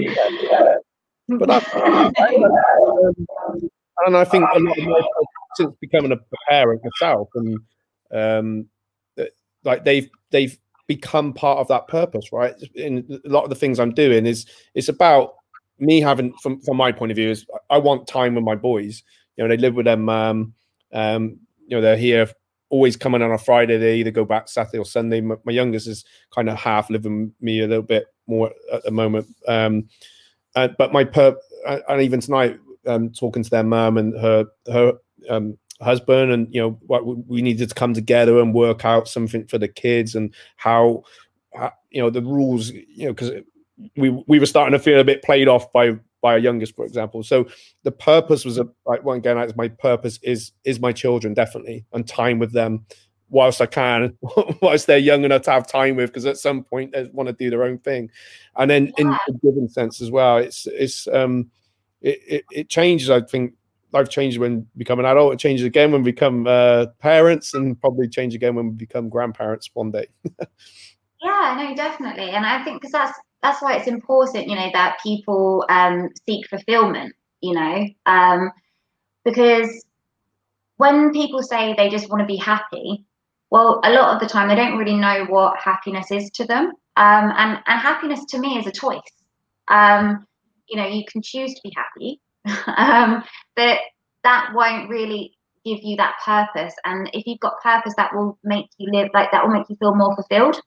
[1.28, 2.12] but I,
[4.06, 5.00] and I think a lot of my
[5.56, 7.58] since becoming a parent myself, and
[8.12, 8.68] um,
[9.64, 12.54] like they've they've become part of that purpose, right?
[12.74, 15.34] In a lot of the things I'm doing is it's about
[15.78, 19.02] me having from from my point of view is I want time with my boys.
[19.36, 20.08] You know, they live with them.
[20.08, 20.54] Um,
[20.92, 22.28] um, you know, they're here
[22.68, 23.76] always coming on a Friday.
[23.76, 25.20] They either go back Saturday or Sunday.
[25.20, 28.90] My, my youngest is kind of half living me a little bit more at the
[28.90, 29.26] moment.
[29.46, 29.88] Um,
[30.56, 34.94] uh, but my per and even tonight, um, talking to their mum and her her
[35.28, 39.46] um, husband, and you know what we needed to come together and work out something
[39.46, 41.04] for the kids and how,
[41.54, 42.70] how you know the rules.
[42.70, 43.42] You know because
[43.96, 45.92] we we were starting to feel a bit played off by
[46.22, 47.22] by our youngest, for example.
[47.22, 47.46] So
[47.82, 51.84] the purpose was a like one again, as my purpose is is my children definitely
[51.92, 52.86] and time with them
[53.28, 54.16] whilst I can,
[54.62, 57.32] whilst they're young enough to have time with, because at some point they want to
[57.32, 58.10] do their own thing.
[58.56, 59.18] And then yeah.
[59.28, 61.50] in a given sense as well, it's it's um
[62.02, 63.10] it, it, it changes.
[63.10, 63.54] I think
[63.92, 65.34] life changes when we become an adult.
[65.34, 69.08] It changes again when we become uh, parents, and probably change again when we become
[69.08, 70.06] grandparents one day.
[71.22, 72.30] yeah, no, definitely.
[72.30, 76.46] And I think because that's that's why it's important, you know, that people um, seek
[76.48, 77.14] fulfillment.
[77.40, 78.50] You know, um,
[79.24, 79.84] because
[80.76, 83.04] when people say they just want to be happy,
[83.50, 86.72] well, a lot of the time they don't really know what happiness is to them.
[86.96, 89.00] Um, and and happiness to me is a choice.
[89.68, 90.26] Um,
[90.68, 92.20] you know, you can choose to be happy,
[92.76, 93.22] um,
[93.54, 93.78] but
[94.24, 96.74] that won't really give you that purpose.
[96.84, 99.76] And if you've got purpose, that will make you live like that will make you
[99.76, 100.60] feel more fulfilled.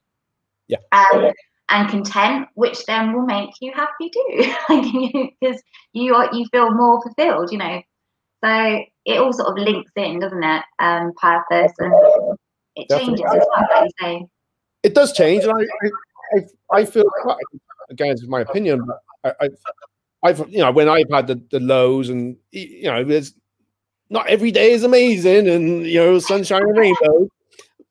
[0.67, 0.77] Yeah.
[0.91, 1.31] Um,
[1.71, 4.53] and content, which then will make you happy too,
[5.41, 5.61] because
[5.93, 7.51] you are you feel more fulfilled.
[7.51, 7.81] You know,
[8.43, 10.63] so it all sort of links in, doesn't it?
[10.79, 12.37] Um, purpose and
[12.81, 13.23] it Definitely.
[13.23, 14.25] changes well, like you say.
[14.83, 17.37] It does change, and I, I, I feel quite,
[17.89, 18.99] again, it's my opinion, but
[19.41, 19.49] I, I
[20.23, 23.33] I've you know when I've had the, the lows and you know there's
[24.09, 27.29] not every day is amazing and you know sunshine and rainbow,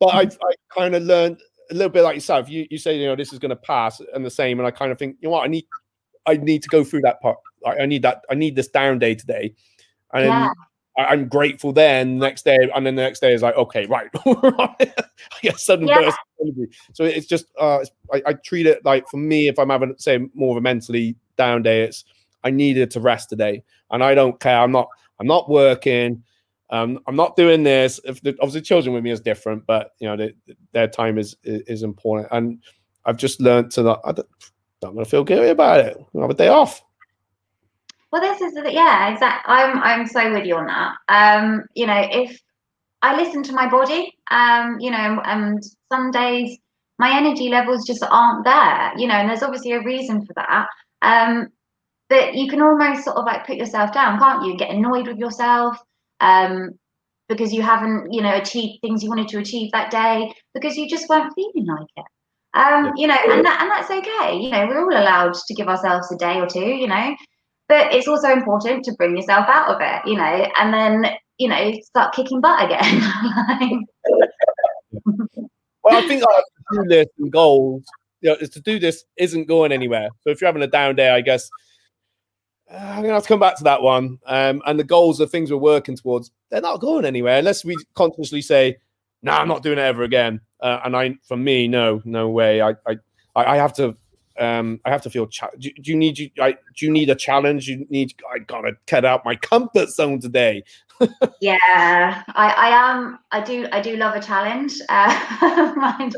[0.00, 1.38] but I I kind of learned
[1.70, 2.48] a little bit like yourself.
[2.48, 4.70] You you say you know this is going to pass and the same, and I
[4.70, 5.66] kind of think you know what I need
[6.26, 7.38] I need to go through that part.
[7.62, 9.54] Like, I need that I need this down day today,
[10.12, 10.50] and yeah.
[10.98, 11.72] I, am grateful.
[11.72, 14.10] Then the next day, and then the next day is like okay, right.
[14.26, 14.76] I
[15.42, 16.00] get sudden yeah.
[16.00, 16.18] burst.
[16.92, 19.94] So it's just uh, it's, I, I treat it like for me if I'm having
[19.98, 22.04] say more of a mentally down day, it's
[22.44, 24.60] I needed to rest today, and I don't care.
[24.60, 24.88] I'm not.
[25.20, 26.22] I'm not working.
[26.70, 27.98] Um, I'm not doing this.
[28.04, 30.34] If the, obviously children with me is different, but you know they,
[30.72, 32.62] their time is, is, is important, and
[33.04, 34.00] I've just learned to not.
[34.04, 34.28] I don't,
[34.80, 35.96] don't want to feel guilty about it.
[36.16, 36.82] I have a day off.
[38.10, 39.54] Well, this is yeah, exactly.
[39.54, 40.94] I'm I'm so with you on that.
[41.08, 42.40] Um, you know, if
[43.02, 46.58] I listen to my body, um, you know, and some days
[46.98, 50.66] my energy levels just aren't there, you know, and there's obviously a reason for that.
[51.02, 51.48] Um,
[52.08, 54.56] but you can almost sort of like put yourself down, can't you?
[54.56, 55.76] Get annoyed with yourself.
[56.20, 56.78] Um,
[57.28, 60.88] because you haven't, you know, achieved things you wanted to achieve that day because you
[60.88, 62.04] just weren't feeling like it.
[62.54, 64.36] Um, you know, and that and that's okay.
[64.38, 67.14] You know, we're all allowed to give ourselves a day or two, you know,
[67.68, 71.48] but it's also important to bring yourself out of it, you know, and then you
[71.48, 73.02] know start kicking butt again.
[75.82, 77.84] well, I think like to do list and goals,
[78.20, 80.08] you know, is to do this isn't going anywhere.
[80.22, 81.50] So if you're having a down day, I guess
[82.70, 84.18] uh, I'm gonna have to come back to that one.
[84.26, 87.76] Um, and the goals, the things we're working towards, they're not going anywhere unless we
[87.94, 88.76] consciously say,
[89.22, 92.28] "No, nah, I'm not doing it ever again." Uh, and I, for me, no, no
[92.28, 92.60] way.
[92.60, 92.96] I, I,
[93.36, 93.96] I have to,
[94.38, 95.26] um, I have to feel.
[95.26, 96.30] Cha- do, do, you need you?
[96.40, 97.68] I, do you need a challenge?
[97.68, 98.14] You need.
[98.32, 100.64] I gotta cut out my comfort zone today.
[101.40, 103.18] yeah, I, I am.
[103.30, 103.66] I do.
[103.72, 104.74] I do love a challenge.
[104.90, 106.10] Uh,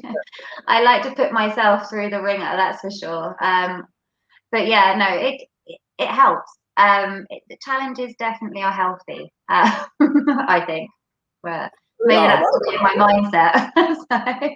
[0.67, 2.57] I like to put myself through the wringer.
[2.57, 3.37] That's for sure.
[3.41, 3.85] Um,
[4.53, 6.51] but yeah, no, it it, it helps.
[6.77, 9.33] Um, it, the challenges definitely are healthy.
[9.49, 9.85] Uh,
[10.49, 10.91] I think.
[11.43, 13.97] But maybe yeah, that's my mindset.
[14.11, 14.55] so.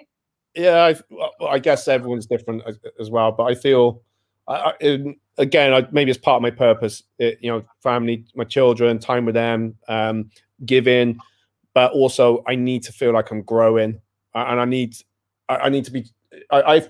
[0.55, 0.93] Yeah,
[1.41, 4.01] I, I, guess everyone's different as, as well, but I feel,
[4.47, 7.03] I, I, again, maybe it's part of my purpose.
[7.19, 10.29] It, you know, family, my children, time with them, um,
[10.65, 11.19] giving,
[11.73, 13.99] but also I need to feel like I'm growing,
[14.33, 14.95] and I need,
[15.49, 16.05] I, need to be.
[16.49, 16.89] I, have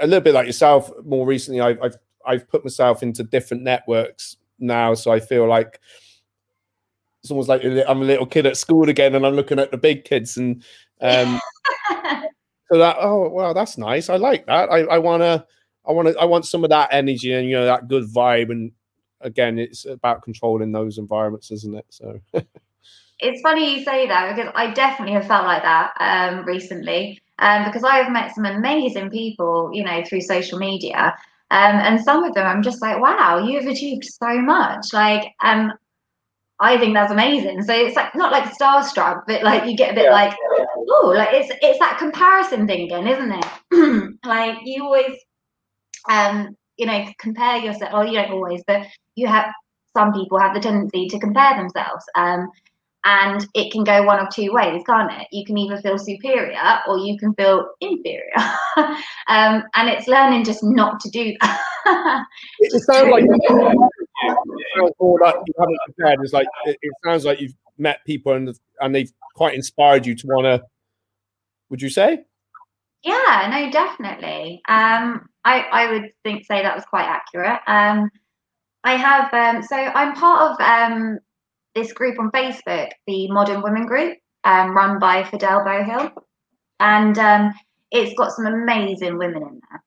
[0.00, 0.90] a little bit like yourself.
[1.04, 1.96] More recently, I've, I've
[2.26, 5.80] I've put myself into different networks now, so I feel like
[7.22, 9.78] it's almost like I'm a little kid at school again, and I'm looking at the
[9.78, 10.62] big kids, and
[11.00, 11.40] um,
[12.70, 14.08] so that oh wow, that's nice.
[14.08, 14.70] I like that.
[14.70, 15.46] I, I wanna,
[15.86, 18.50] I wanna, I want some of that energy and you know that good vibe.
[18.50, 18.72] And
[19.20, 21.86] again, it's about controlling those environments, isn't it?
[21.90, 22.20] So.
[23.20, 27.20] it's funny you say that because I definitely have felt like that um, recently.
[27.38, 31.14] Um, because I have met some amazing people, you know, through social media.
[31.50, 34.92] Um, and some of them I'm just like, wow, you've achieved so much.
[34.92, 35.72] Like, um,
[36.58, 37.62] I think that's amazing.
[37.62, 40.12] So it's like not like starstruck, but like you get a bit yeah.
[40.12, 40.34] like,
[40.88, 44.14] oh, like it's it's that comparison thing again, isn't it?
[44.24, 45.16] like you always,
[46.08, 47.92] um, you know, compare yourself.
[47.92, 48.86] Well, you don't always, but
[49.16, 49.52] you have
[49.94, 52.04] some people have the tendency to compare themselves.
[52.14, 52.50] Um,
[53.06, 55.28] and it can go one of two ways, can't it?
[55.30, 58.34] You can either feel superior or you can feel inferior.
[59.28, 62.24] um, and it's learning just not to do that.
[62.58, 63.24] it sounds like
[64.76, 66.18] sounds more like you haven't prepared.
[66.22, 70.14] It's like it, it, sounds like you've met people and and they've quite inspired you
[70.14, 70.66] to want to.
[71.70, 72.24] Would you say?
[73.02, 74.62] Yeah, no, definitely.
[74.68, 77.60] Um, I I would think say that was quite accurate.
[77.66, 78.10] Um,
[78.84, 81.18] I have um, so I'm part of um
[81.74, 86.10] this group on Facebook, the Modern Women Group, um, run by Fidel Bohill,
[86.80, 87.52] and um,
[87.90, 89.82] it's got some amazing women in there.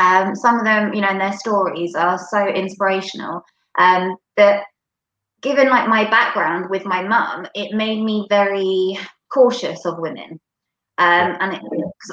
[0.00, 3.42] Um, some of them, you know, and their stories are so inspirational.
[3.78, 4.64] Um, that
[5.42, 8.98] given like my background with my mum, it made me very
[9.32, 10.40] cautious of women.
[10.98, 11.62] Um, and it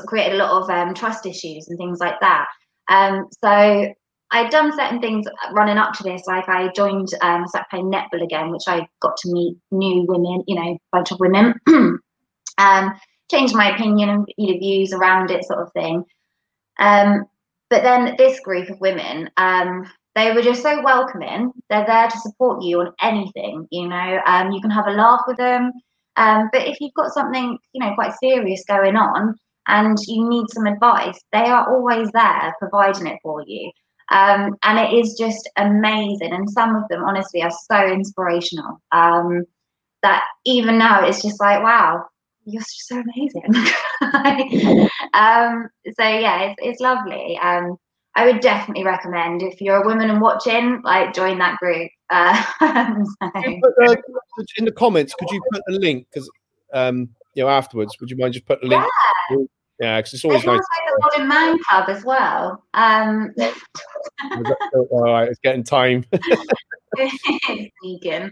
[0.06, 2.46] created a lot of um, trust issues and things like that.
[2.90, 3.94] Um, so
[4.32, 8.52] I'd done certain things running up to this, like I joined, um, playing netball again,
[8.52, 11.54] which I got to meet new women, you know, a bunch of women,
[12.58, 12.94] um,
[13.32, 16.04] changed my opinion and you know, views around it, sort of thing.
[16.80, 17.26] Um,
[17.70, 21.52] but then this group of women, um, they were just so welcoming.
[21.70, 24.20] They're there to support you on anything, you know.
[24.26, 25.72] Um, you can have a laugh with them.
[26.16, 29.36] Um, but if you've got something, you know, quite serious going on
[29.68, 33.72] and you need some advice, they are always there providing it for you.
[34.10, 36.34] Um, and it is just amazing.
[36.34, 39.44] And some of them, honestly, are so inspirational um,
[40.02, 42.06] that even now it's just like, wow,
[42.48, 43.44] you're so amazing.
[45.14, 47.38] um, so yeah, it's, it's lovely.
[47.42, 47.76] Um,
[48.16, 51.90] I would definitely recommend if you're a woman and watching, like join that group.
[52.10, 53.30] Uh, so.
[53.34, 54.02] the,
[54.58, 56.08] in the comments, could you put the link?
[56.10, 56.32] Because
[56.74, 58.86] um, you know, afterwards, would you mind just put the link?
[59.30, 59.38] Yeah.
[59.80, 60.58] Yeah, because it's always nice.
[60.58, 62.64] like the Modern Man Club as well.
[62.74, 63.36] Um,
[64.90, 66.06] all right, it's getting time.
[66.96, 68.32] Vegan.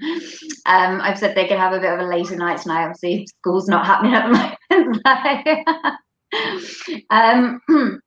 [0.66, 2.86] Um, I've said they can have a bit of a later night tonight.
[2.86, 5.68] Obviously, school's not happening at the moment.
[7.10, 7.62] um,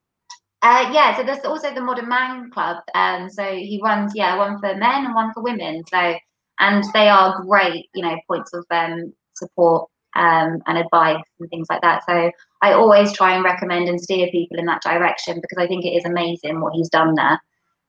[0.62, 2.78] uh, yeah, so there's also the Modern Man Club.
[2.94, 5.82] Um, so he runs, yeah, one for men and one for women.
[5.88, 6.14] So,
[6.58, 11.68] and they are great, you know, points of um, support um, and advice and things
[11.70, 12.02] like that.
[12.06, 12.30] So
[12.62, 15.90] I always try and recommend and steer people in that direction because I think it
[15.90, 17.40] is amazing what he's done there.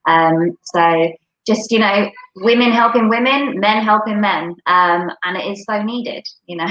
[0.07, 1.12] Um, so
[1.49, 6.25] just you know, women helping women, men helping men, um, and it is so needed.
[6.45, 6.67] You know.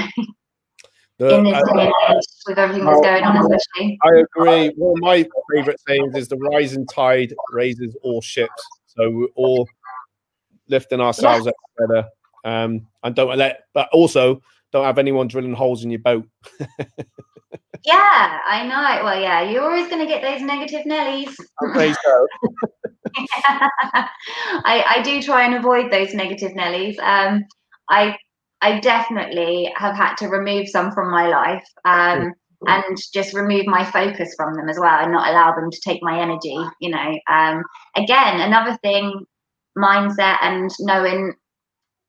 [1.19, 3.99] The, in this uh, day and age, with everything that's going on, especially.
[4.03, 4.71] I agree.
[4.77, 8.63] One of my favourite sayings is the rising tide raises all ships.
[8.85, 9.67] So we're all
[10.69, 11.49] lifting ourselves yeah.
[11.49, 12.09] up together.
[12.45, 16.25] Um, and don't let, but also don't have anyone drilling holes in your boat.
[17.85, 19.03] yeah, I know.
[19.03, 21.35] Well, yeah, you're always going to get those negative Nellies.
[21.61, 22.27] I so.
[24.65, 26.99] I, I do try and avoid those negative Nellies.
[26.99, 27.43] Um,
[27.89, 28.17] I
[28.61, 32.33] I definitely have had to remove some from my life um,
[32.67, 36.03] and just remove my focus from them as well and not allow them to take
[36.03, 36.57] my energy.
[36.81, 37.63] You know, um,
[37.95, 39.25] again, another thing,
[39.77, 41.33] mindset and knowing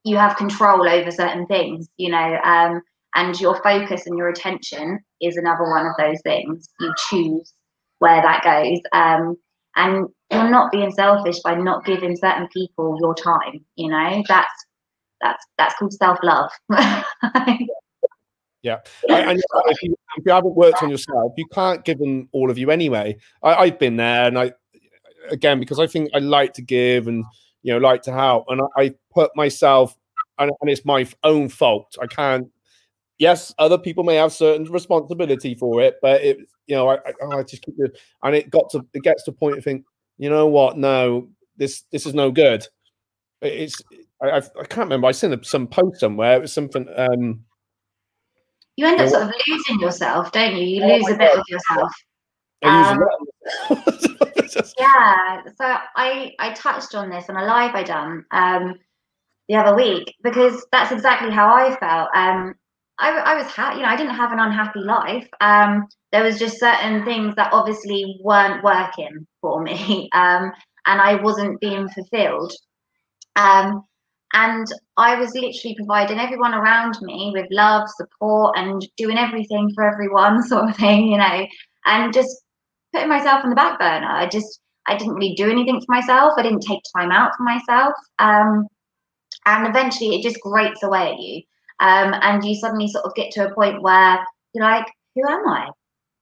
[0.03, 2.81] you have control over certain things, you know, um,
[3.15, 6.69] and your focus and your attention is another one of those things.
[6.79, 7.53] You choose
[7.99, 8.79] where that goes.
[8.93, 9.37] Um,
[9.75, 14.65] and you're not being selfish by not giving certain people your time, you know, that's
[15.21, 16.51] that's that's called self-love.
[18.63, 18.79] yeah.
[19.07, 22.57] And if you, if you haven't worked on yourself, you can't give them all of
[22.57, 23.17] you anyway.
[23.43, 24.53] I, I've been there and I
[25.29, 27.23] again because I think I like to give and
[27.61, 29.95] you know like to help and I, I put myself
[30.39, 31.95] and, and it's my own fault.
[32.01, 32.47] I can't.
[33.21, 37.13] Yes, other people may have certain responsibility for it, but it, you know, I, I,
[37.21, 39.63] oh, I just keep it, and it got to, it gets to a point of
[39.63, 39.85] think,
[40.17, 40.75] you know what?
[40.75, 42.65] No, this, this is no good.
[43.43, 43.79] It's,
[44.23, 45.05] I, I can't remember.
[45.05, 46.37] I seen some post somewhere.
[46.37, 46.87] It was something.
[46.97, 47.45] um
[48.75, 50.63] You end up sort of losing yourself, don't you?
[50.63, 51.39] You oh lose a bit God.
[51.41, 51.91] of yourself.
[52.63, 52.99] Um,
[54.79, 55.43] yeah.
[55.59, 58.25] So I I touched on this on a live I done.
[58.31, 58.79] Um,
[59.47, 62.09] the other week because that's exactly how I felt.
[62.15, 62.55] Um,
[63.01, 65.27] I, I was happy, you know, I didn't have an unhappy life.
[65.41, 70.51] Um, there was just certain things that obviously weren't working for me, um,
[70.85, 72.53] and I wasn't being fulfilled.
[73.35, 73.83] Um,
[74.33, 79.83] and I was literally providing everyone around me with love, support, and doing everything for
[79.83, 81.45] everyone, sort of thing, you know,
[81.85, 82.43] and just
[82.93, 84.07] putting myself on the back burner.
[84.07, 86.33] I just, I didn't really do anything for myself.
[86.37, 87.93] I didn't take time out for myself.
[88.19, 88.67] Um,
[89.45, 91.41] and eventually it just grates away at you
[91.81, 95.47] um, and you suddenly sort of get to a point where you're like who am
[95.47, 95.67] i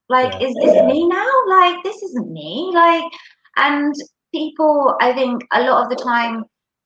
[0.09, 0.47] like yeah.
[0.47, 0.85] is this yeah.
[0.87, 3.11] me now like this isn't me like
[3.57, 3.93] and
[4.33, 6.43] people i think a lot of the time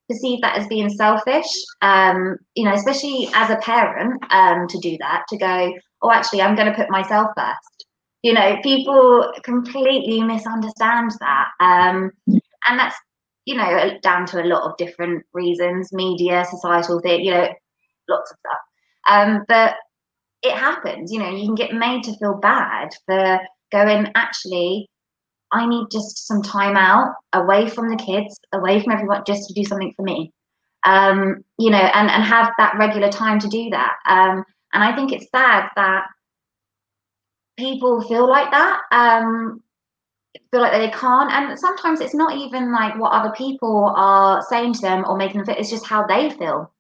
[0.10, 1.48] perceive that as being selfish
[1.82, 6.42] um, you know especially as a parent um, to do that to go oh actually
[6.42, 7.86] i'm going to put myself first
[8.22, 12.96] you know people completely misunderstand that um, and that's
[13.46, 17.50] you know, down to a lot of different reasons, media, societal thing, you know,
[18.10, 18.60] lots of stuff.
[19.10, 19.76] Um, but
[20.41, 23.39] it happens, you know, you can get made to feel bad for
[23.72, 24.89] going, actually,
[25.51, 29.54] I need just some time out away from the kids, away from everyone, just to
[29.54, 30.32] do something for me.
[30.86, 33.93] Um, you know, and, and have that regular time to do that.
[34.08, 34.43] Um,
[34.74, 36.06] and I think it's sad that
[37.58, 38.82] people feel like that.
[38.91, 39.64] Um,
[40.51, 44.74] feel like they can't and sometimes it's not even like what other people are saying
[44.74, 46.72] to them or making them feel it's just how they feel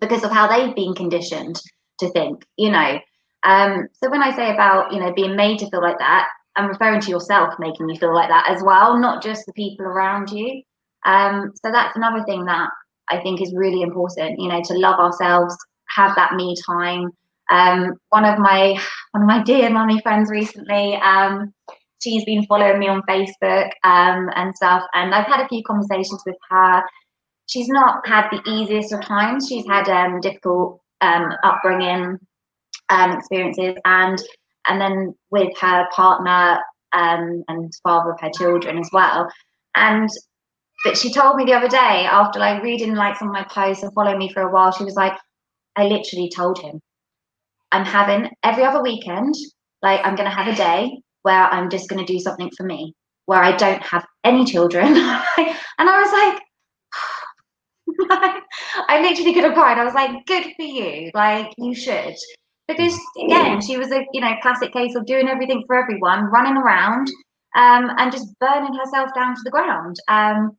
[0.00, 1.60] because of how they've been conditioned
[1.98, 2.98] to think you know
[3.44, 6.68] um, so when i say about you know being made to feel like that i'm
[6.68, 10.30] referring to yourself making you feel like that as well not just the people around
[10.30, 10.62] you
[11.06, 12.70] um, so that's another thing that
[13.10, 15.56] i think is really important you know to love ourselves
[15.96, 17.10] have that me time
[17.50, 18.78] um, one of my
[19.12, 21.52] one of my dear mummy friends recently um,
[22.02, 26.22] she's been following me on Facebook um, and stuff, and I've had a few conversations
[26.26, 26.82] with her.
[27.48, 29.48] She's not had the easiest of times.
[29.48, 32.18] She's had um, difficult um, upbringing
[32.90, 34.22] um, experiences, and
[34.66, 36.60] and then with her partner
[36.92, 39.28] um, and father of her children as well.
[39.76, 40.08] And
[40.84, 43.82] but she told me the other day after like reading like some of my posts
[43.82, 45.14] and following me for a while, she was like,
[45.76, 46.80] I literally told him,
[47.72, 49.34] I'm having every other weekend,
[49.82, 52.94] like I'm gonna have a day where I'm just to do something for me,
[53.26, 54.86] where I don't have any children.
[54.96, 56.42] and I was like,
[58.88, 59.78] I literally could have cried.
[59.78, 61.10] I was like, good for you.
[61.14, 62.14] Like, you should.
[62.68, 66.56] Because again, she was a you know classic case of doing everything for everyone, running
[66.56, 67.08] around,
[67.56, 69.96] um, and just burning herself down to the ground.
[70.06, 70.56] Um,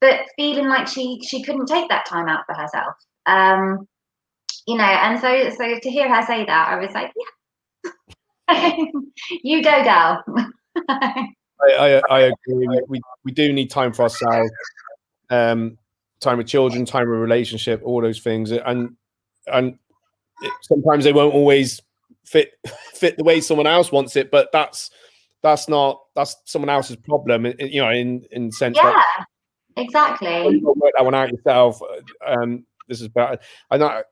[0.00, 2.94] but feeling like she she couldn't take that time out for herself.
[3.26, 3.86] Um,
[4.66, 7.12] you know, and so so to hear her say that, I was like,
[8.48, 8.76] yeah,
[9.42, 10.24] you go, gal.
[10.88, 12.80] I, I, I, agree.
[12.88, 14.50] We, we do need time for ourselves,
[15.30, 15.78] um,
[16.24, 18.96] time with children, time with relationship, all those things, and
[19.46, 19.78] and
[20.42, 21.80] it, sometimes they won't always
[22.24, 22.52] fit
[22.94, 24.90] fit the way someone else wants it, but that's
[25.42, 27.46] that's not that's someone else's problem.
[27.58, 28.76] You know, in in sense.
[28.76, 29.26] Yeah, that,
[29.76, 30.60] exactly.
[30.62, 31.80] work that one out yourself.
[32.26, 33.38] Um, this is better.
[33.70, 34.02] I know.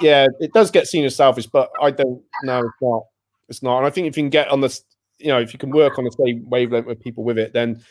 [0.00, 2.58] Yeah, it does get seen as selfish, but I don't know.
[2.58, 3.02] It's not.
[3.48, 3.78] It's not.
[3.78, 4.82] And I think if you can get on this,
[5.18, 7.82] you know, if you can work on the same wavelength with people with it, then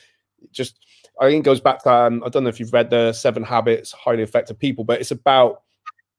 [0.51, 0.79] just
[1.19, 3.43] I think it goes back to um, I don't know if you've read the Seven
[3.43, 5.61] Habits Highly Effective People, but it's about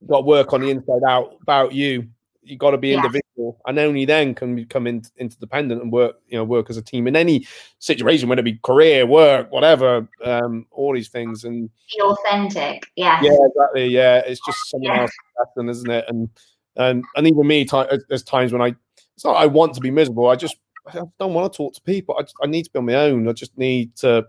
[0.09, 2.09] got to work on the inside out about you.
[2.43, 2.97] You got to be Yeah.
[2.99, 6.17] individual, and only then can you come in, interdependent and work.
[6.29, 7.47] You know, work as a team in any
[7.81, 10.09] situation, whether it be career, work, whatever.
[10.23, 12.87] Um, all these things, and Be authentic.
[12.95, 13.21] Yeah.
[13.23, 13.89] yeah, exactly.
[13.89, 15.01] Yeah, it's just someone Yeah.
[15.03, 16.05] else's lesson, isn't it?
[16.09, 16.29] And
[16.77, 18.77] and and even me, ti- there's times when I,
[19.17, 20.29] it's not I want to be miserable.
[20.29, 20.57] I just
[20.87, 22.17] I don't want to talk to people.
[22.19, 23.29] I just, I need to be on my own.
[23.29, 24.27] I just need to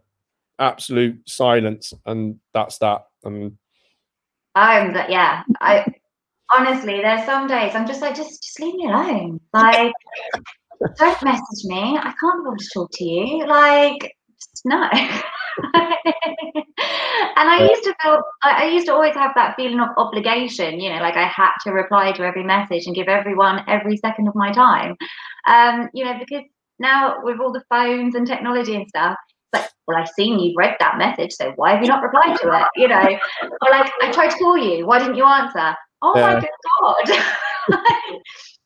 [0.60, 3.06] absolute silence, and that's that.
[3.24, 3.58] And
[4.56, 5.44] I'm that yeah.
[5.62, 5.86] I
[6.52, 9.40] honestly there's some days I'm just like, just just leave me alone.
[9.54, 9.94] Like
[10.98, 11.98] don't message me.
[11.98, 13.46] I can't want to talk to you.
[13.46, 14.90] Like just no.
[15.74, 20.80] and I used to feel I, I used to always have that feeling of obligation,
[20.80, 24.28] you know, like I had to reply to every message and give everyone every second
[24.28, 24.96] of my time.
[25.48, 26.44] Um, you know, because
[26.80, 29.18] now with all the phones and technology and stuff,
[29.54, 32.38] it's like, well, I've seen you've read that message, so why have you not replied
[32.42, 32.68] to it?
[32.76, 35.76] You know, or like, I tried to call you, why didn't you answer?
[36.02, 36.50] Oh my good
[36.82, 37.20] God.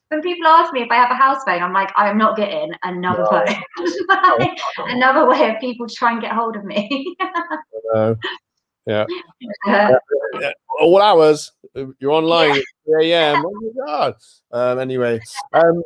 [0.08, 2.72] when people ask me if I have a house phone, I'm like, I'm not getting
[2.82, 3.30] another No.
[3.30, 3.56] phone.
[4.08, 4.58] Like,
[4.90, 7.16] another way of people to try and get hold of me.
[7.94, 8.14] uh,
[9.66, 9.88] Uh,
[10.80, 11.50] all hours,
[11.98, 13.44] you're online at 3 a.m.
[13.44, 14.14] Oh my god.
[14.50, 15.20] Um, anyway,
[15.52, 15.82] um,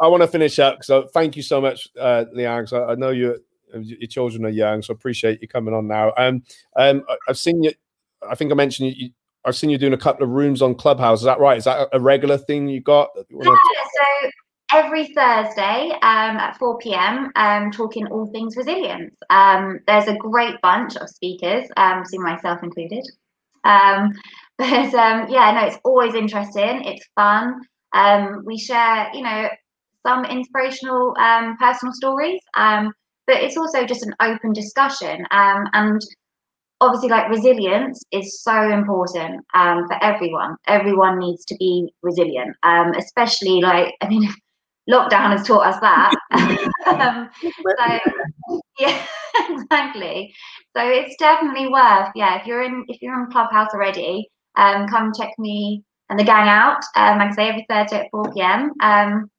[0.00, 0.84] I want to finish up.
[0.84, 2.68] So thank you so much, uh, Leanne.
[2.68, 3.38] 'cause I, know you,
[3.74, 6.12] your children are young, so appreciate you coming on now.
[6.16, 6.42] Um,
[6.76, 7.72] um, I've seen you.
[8.28, 9.10] I think I mentioned you.
[9.44, 11.20] I've seen you doing a couple of rooms on Clubhouse.
[11.20, 11.58] Is that right?
[11.58, 13.10] Is that a- regular thing you got?
[13.16, 13.84] Yeah,
[14.22, 14.30] so
[14.74, 19.14] every Thursday um, at 4 p.m., um, talking all things resilience.
[19.30, 23.04] Um, there's a great bunch of speakers, um, myself included.
[23.64, 24.12] Um,
[24.58, 26.84] but um, yeah, no, it's always interesting.
[26.84, 27.60] It's fun.
[27.92, 29.48] Um, we share, you know,
[30.06, 32.92] some inspirational um, personal stories, um,
[33.26, 35.26] but it's also just an open discussion.
[35.30, 36.00] Um, and
[36.80, 40.56] obviously, like resilience is so important um, for everyone.
[40.66, 44.28] Everyone needs to be resilient, um, especially like I mean,
[44.90, 46.14] lockdown has taught us that.
[46.86, 47.98] um, so
[48.78, 49.06] yeah,
[49.50, 50.34] exactly.
[50.76, 52.08] So it's definitely worth.
[52.14, 56.24] Yeah, if you're in if you're in Clubhouse already, um, come check me and the
[56.24, 56.82] gang out.
[56.96, 58.72] Um, like I say, every Thursday at 4 p.m.
[58.80, 59.30] Um,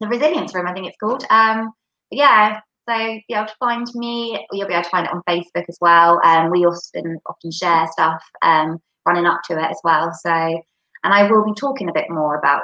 [0.00, 1.24] the Resilience Room, I think it's called.
[1.30, 1.72] Um,
[2.10, 5.22] yeah, so you'll be able to find me, you'll be able to find it on
[5.28, 6.20] Facebook as well.
[6.24, 10.12] Um, we often often share stuff um, running up to it as well.
[10.12, 12.62] So, and I will be talking a bit more about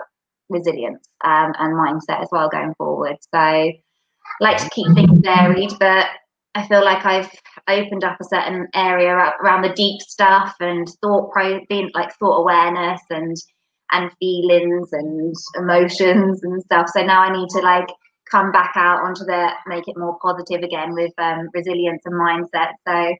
[0.49, 3.17] resilience um, and mindset as well going forward.
[3.35, 3.73] So,
[4.41, 6.07] like to keep things varied, but
[6.55, 7.31] I feel like I've
[7.69, 12.41] opened up a certain area around the deep stuff and thought pro being like thought
[12.41, 13.37] awareness and
[13.93, 16.89] and feelings and emotions and stuff.
[16.95, 17.89] So now I need to like
[18.31, 22.73] come back out onto the make it more positive again with um, resilience and mindset.
[22.87, 23.17] So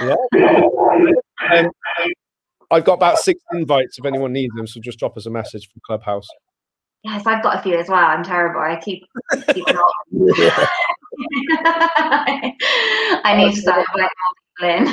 [0.00, 0.16] Yeah.
[1.58, 1.70] um,
[2.70, 5.68] I've got about six invites if anyone needs them, so just drop us a message
[5.72, 6.28] from Clubhouse.
[7.02, 8.04] Yes, I've got a few as well.
[8.04, 8.60] I'm terrible.
[8.60, 9.04] I keep
[9.52, 9.92] keep not.
[13.24, 14.86] I need to start inviting more people in.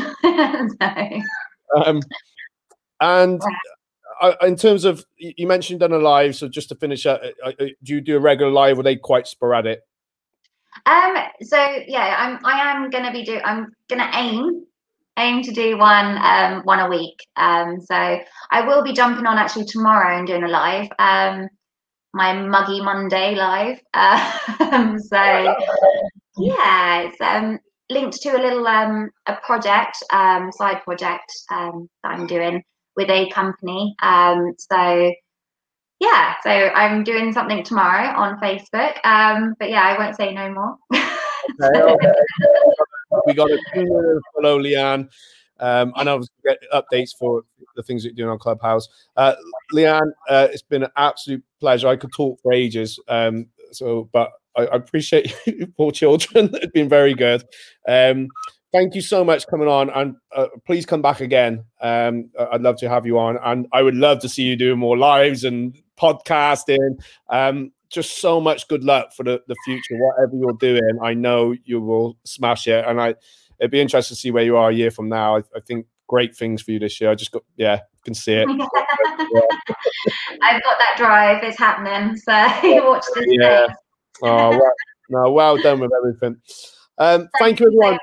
[0.79, 1.21] so,
[1.81, 2.01] Um,
[2.99, 3.41] and
[4.41, 7.65] in terms of, you mentioned done a live, so just to finish up, uh, uh,
[7.83, 8.77] do you do a regular live?
[8.77, 9.81] Or are they quite sporadic?
[10.85, 14.63] Um, so yeah, I'm I am gonna be do I'm gonna aim
[15.17, 17.19] aim to do one um one a week.
[17.35, 18.19] Um so
[18.51, 20.87] I will be jumping on actually tomorrow and doing a live.
[20.99, 21.47] Um
[22.17, 23.79] my muggy Monday live.
[24.59, 25.55] Um so
[26.37, 27.59] yeah, it's um
[27.89, 32.63] linked to a little um a project, um side project um that I'm doing
[32.97, 33.95] with a company.
[34.01, 35.13] Um so
[35.99, 39.03] yeah, so I'm doing something tomorrow on Facebook.
[39.03, 40.75] Um, but yeah, I won't say no more.
[43.25, 45.09] we got to follow Leanne.
[45.59, 47.43] Um, and obviously get updates for
[47.75, 48.87] the things that you're doing on Clubhouse.
[49.15, 49.35] Uh,
[49.73, 51.87] Leanne, uh, it's been an absolute pleasure.
[51.87, 52.99] I could talk for ages.
[53.07, 56.49] Um, so, but I, I appreciate you, poor children.
[56.53, 57.43] it's been very good.
[57.87, 58.27] Um,
[58.71, 61.63] thank you so much coming on, and uh, please come back again.
[61.81, 64.79] Um, I'd love to have you on, and I would love to see you doing
[64.79, 66.99] more lives and podcasting.
[67.29, 70.99] Um, just so much good luck for the, the future, whatever you're doing.
[71.01, 73.15] I know you will smash it, and I
[73.59, 75.37] it'd be interesting to see where you are a year from now.
[75.37, 77.11] I, I think great things for you this year.
[77.11, 78.47] I just got yeah, can see it.
[80.41, 81.43] I've got that drive.
[81.43, 82.15] It's happening.
[82.15, 82.31] So
[82.87, 83.67] watch this Yeah.
[84.23, 84.71] Oh, well,
[85.09, 86.41] no, well done with everything.
[86.97, 87.91] Um, thank you, so everyone.
[87.91, 87.99] much,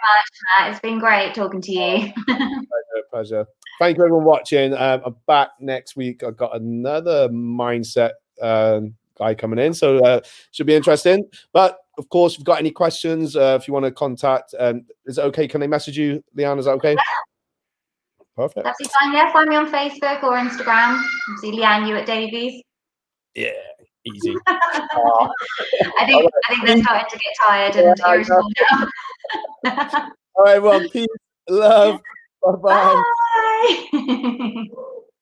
[0.59, 0.71] Matt.
[0.71, 2.13] It's been great talking to you.
[2.27, 3.47] Pleasure, pleasure.
[3.81, 4.73] Thank you, everyone, watching.
[4.75, 6.23] Um, I'm back next week.
[6.23, 10.21] I've got another mindset um, guy coming in, so uh,
[10.53, 11.29] should be interesting.
[11.53, 14.85] But of course, if you've got any questions, uh, if you want to contact, um,
[15.07, 15.47] is it okay?
[15.49, 16.59] Can they message you, Leanne?
[16.59, 16.93] Is that okay?
[16.95, 17.03] Yeah.
[18.37, 18.65] Perfect.
[18.65, 19.13] That's fine.
[19.13, 21.01] Yeah, find me on Facebook or Instagram.
[21.41, 22.63] See Leanne you at Davies.
[23.35, 23.51] Yeah,
[24.05, 24.35] easy.
[24.47, 28.51] I think I think they're starting to get tired and Yeah, irritable
[29.65, 30.09] now.
[30.37, 31.07] All right, well, peace,
[31.49, 32.01] love,
[32.43, 33.03] bye bye.
[33.93, 34.67] Bye.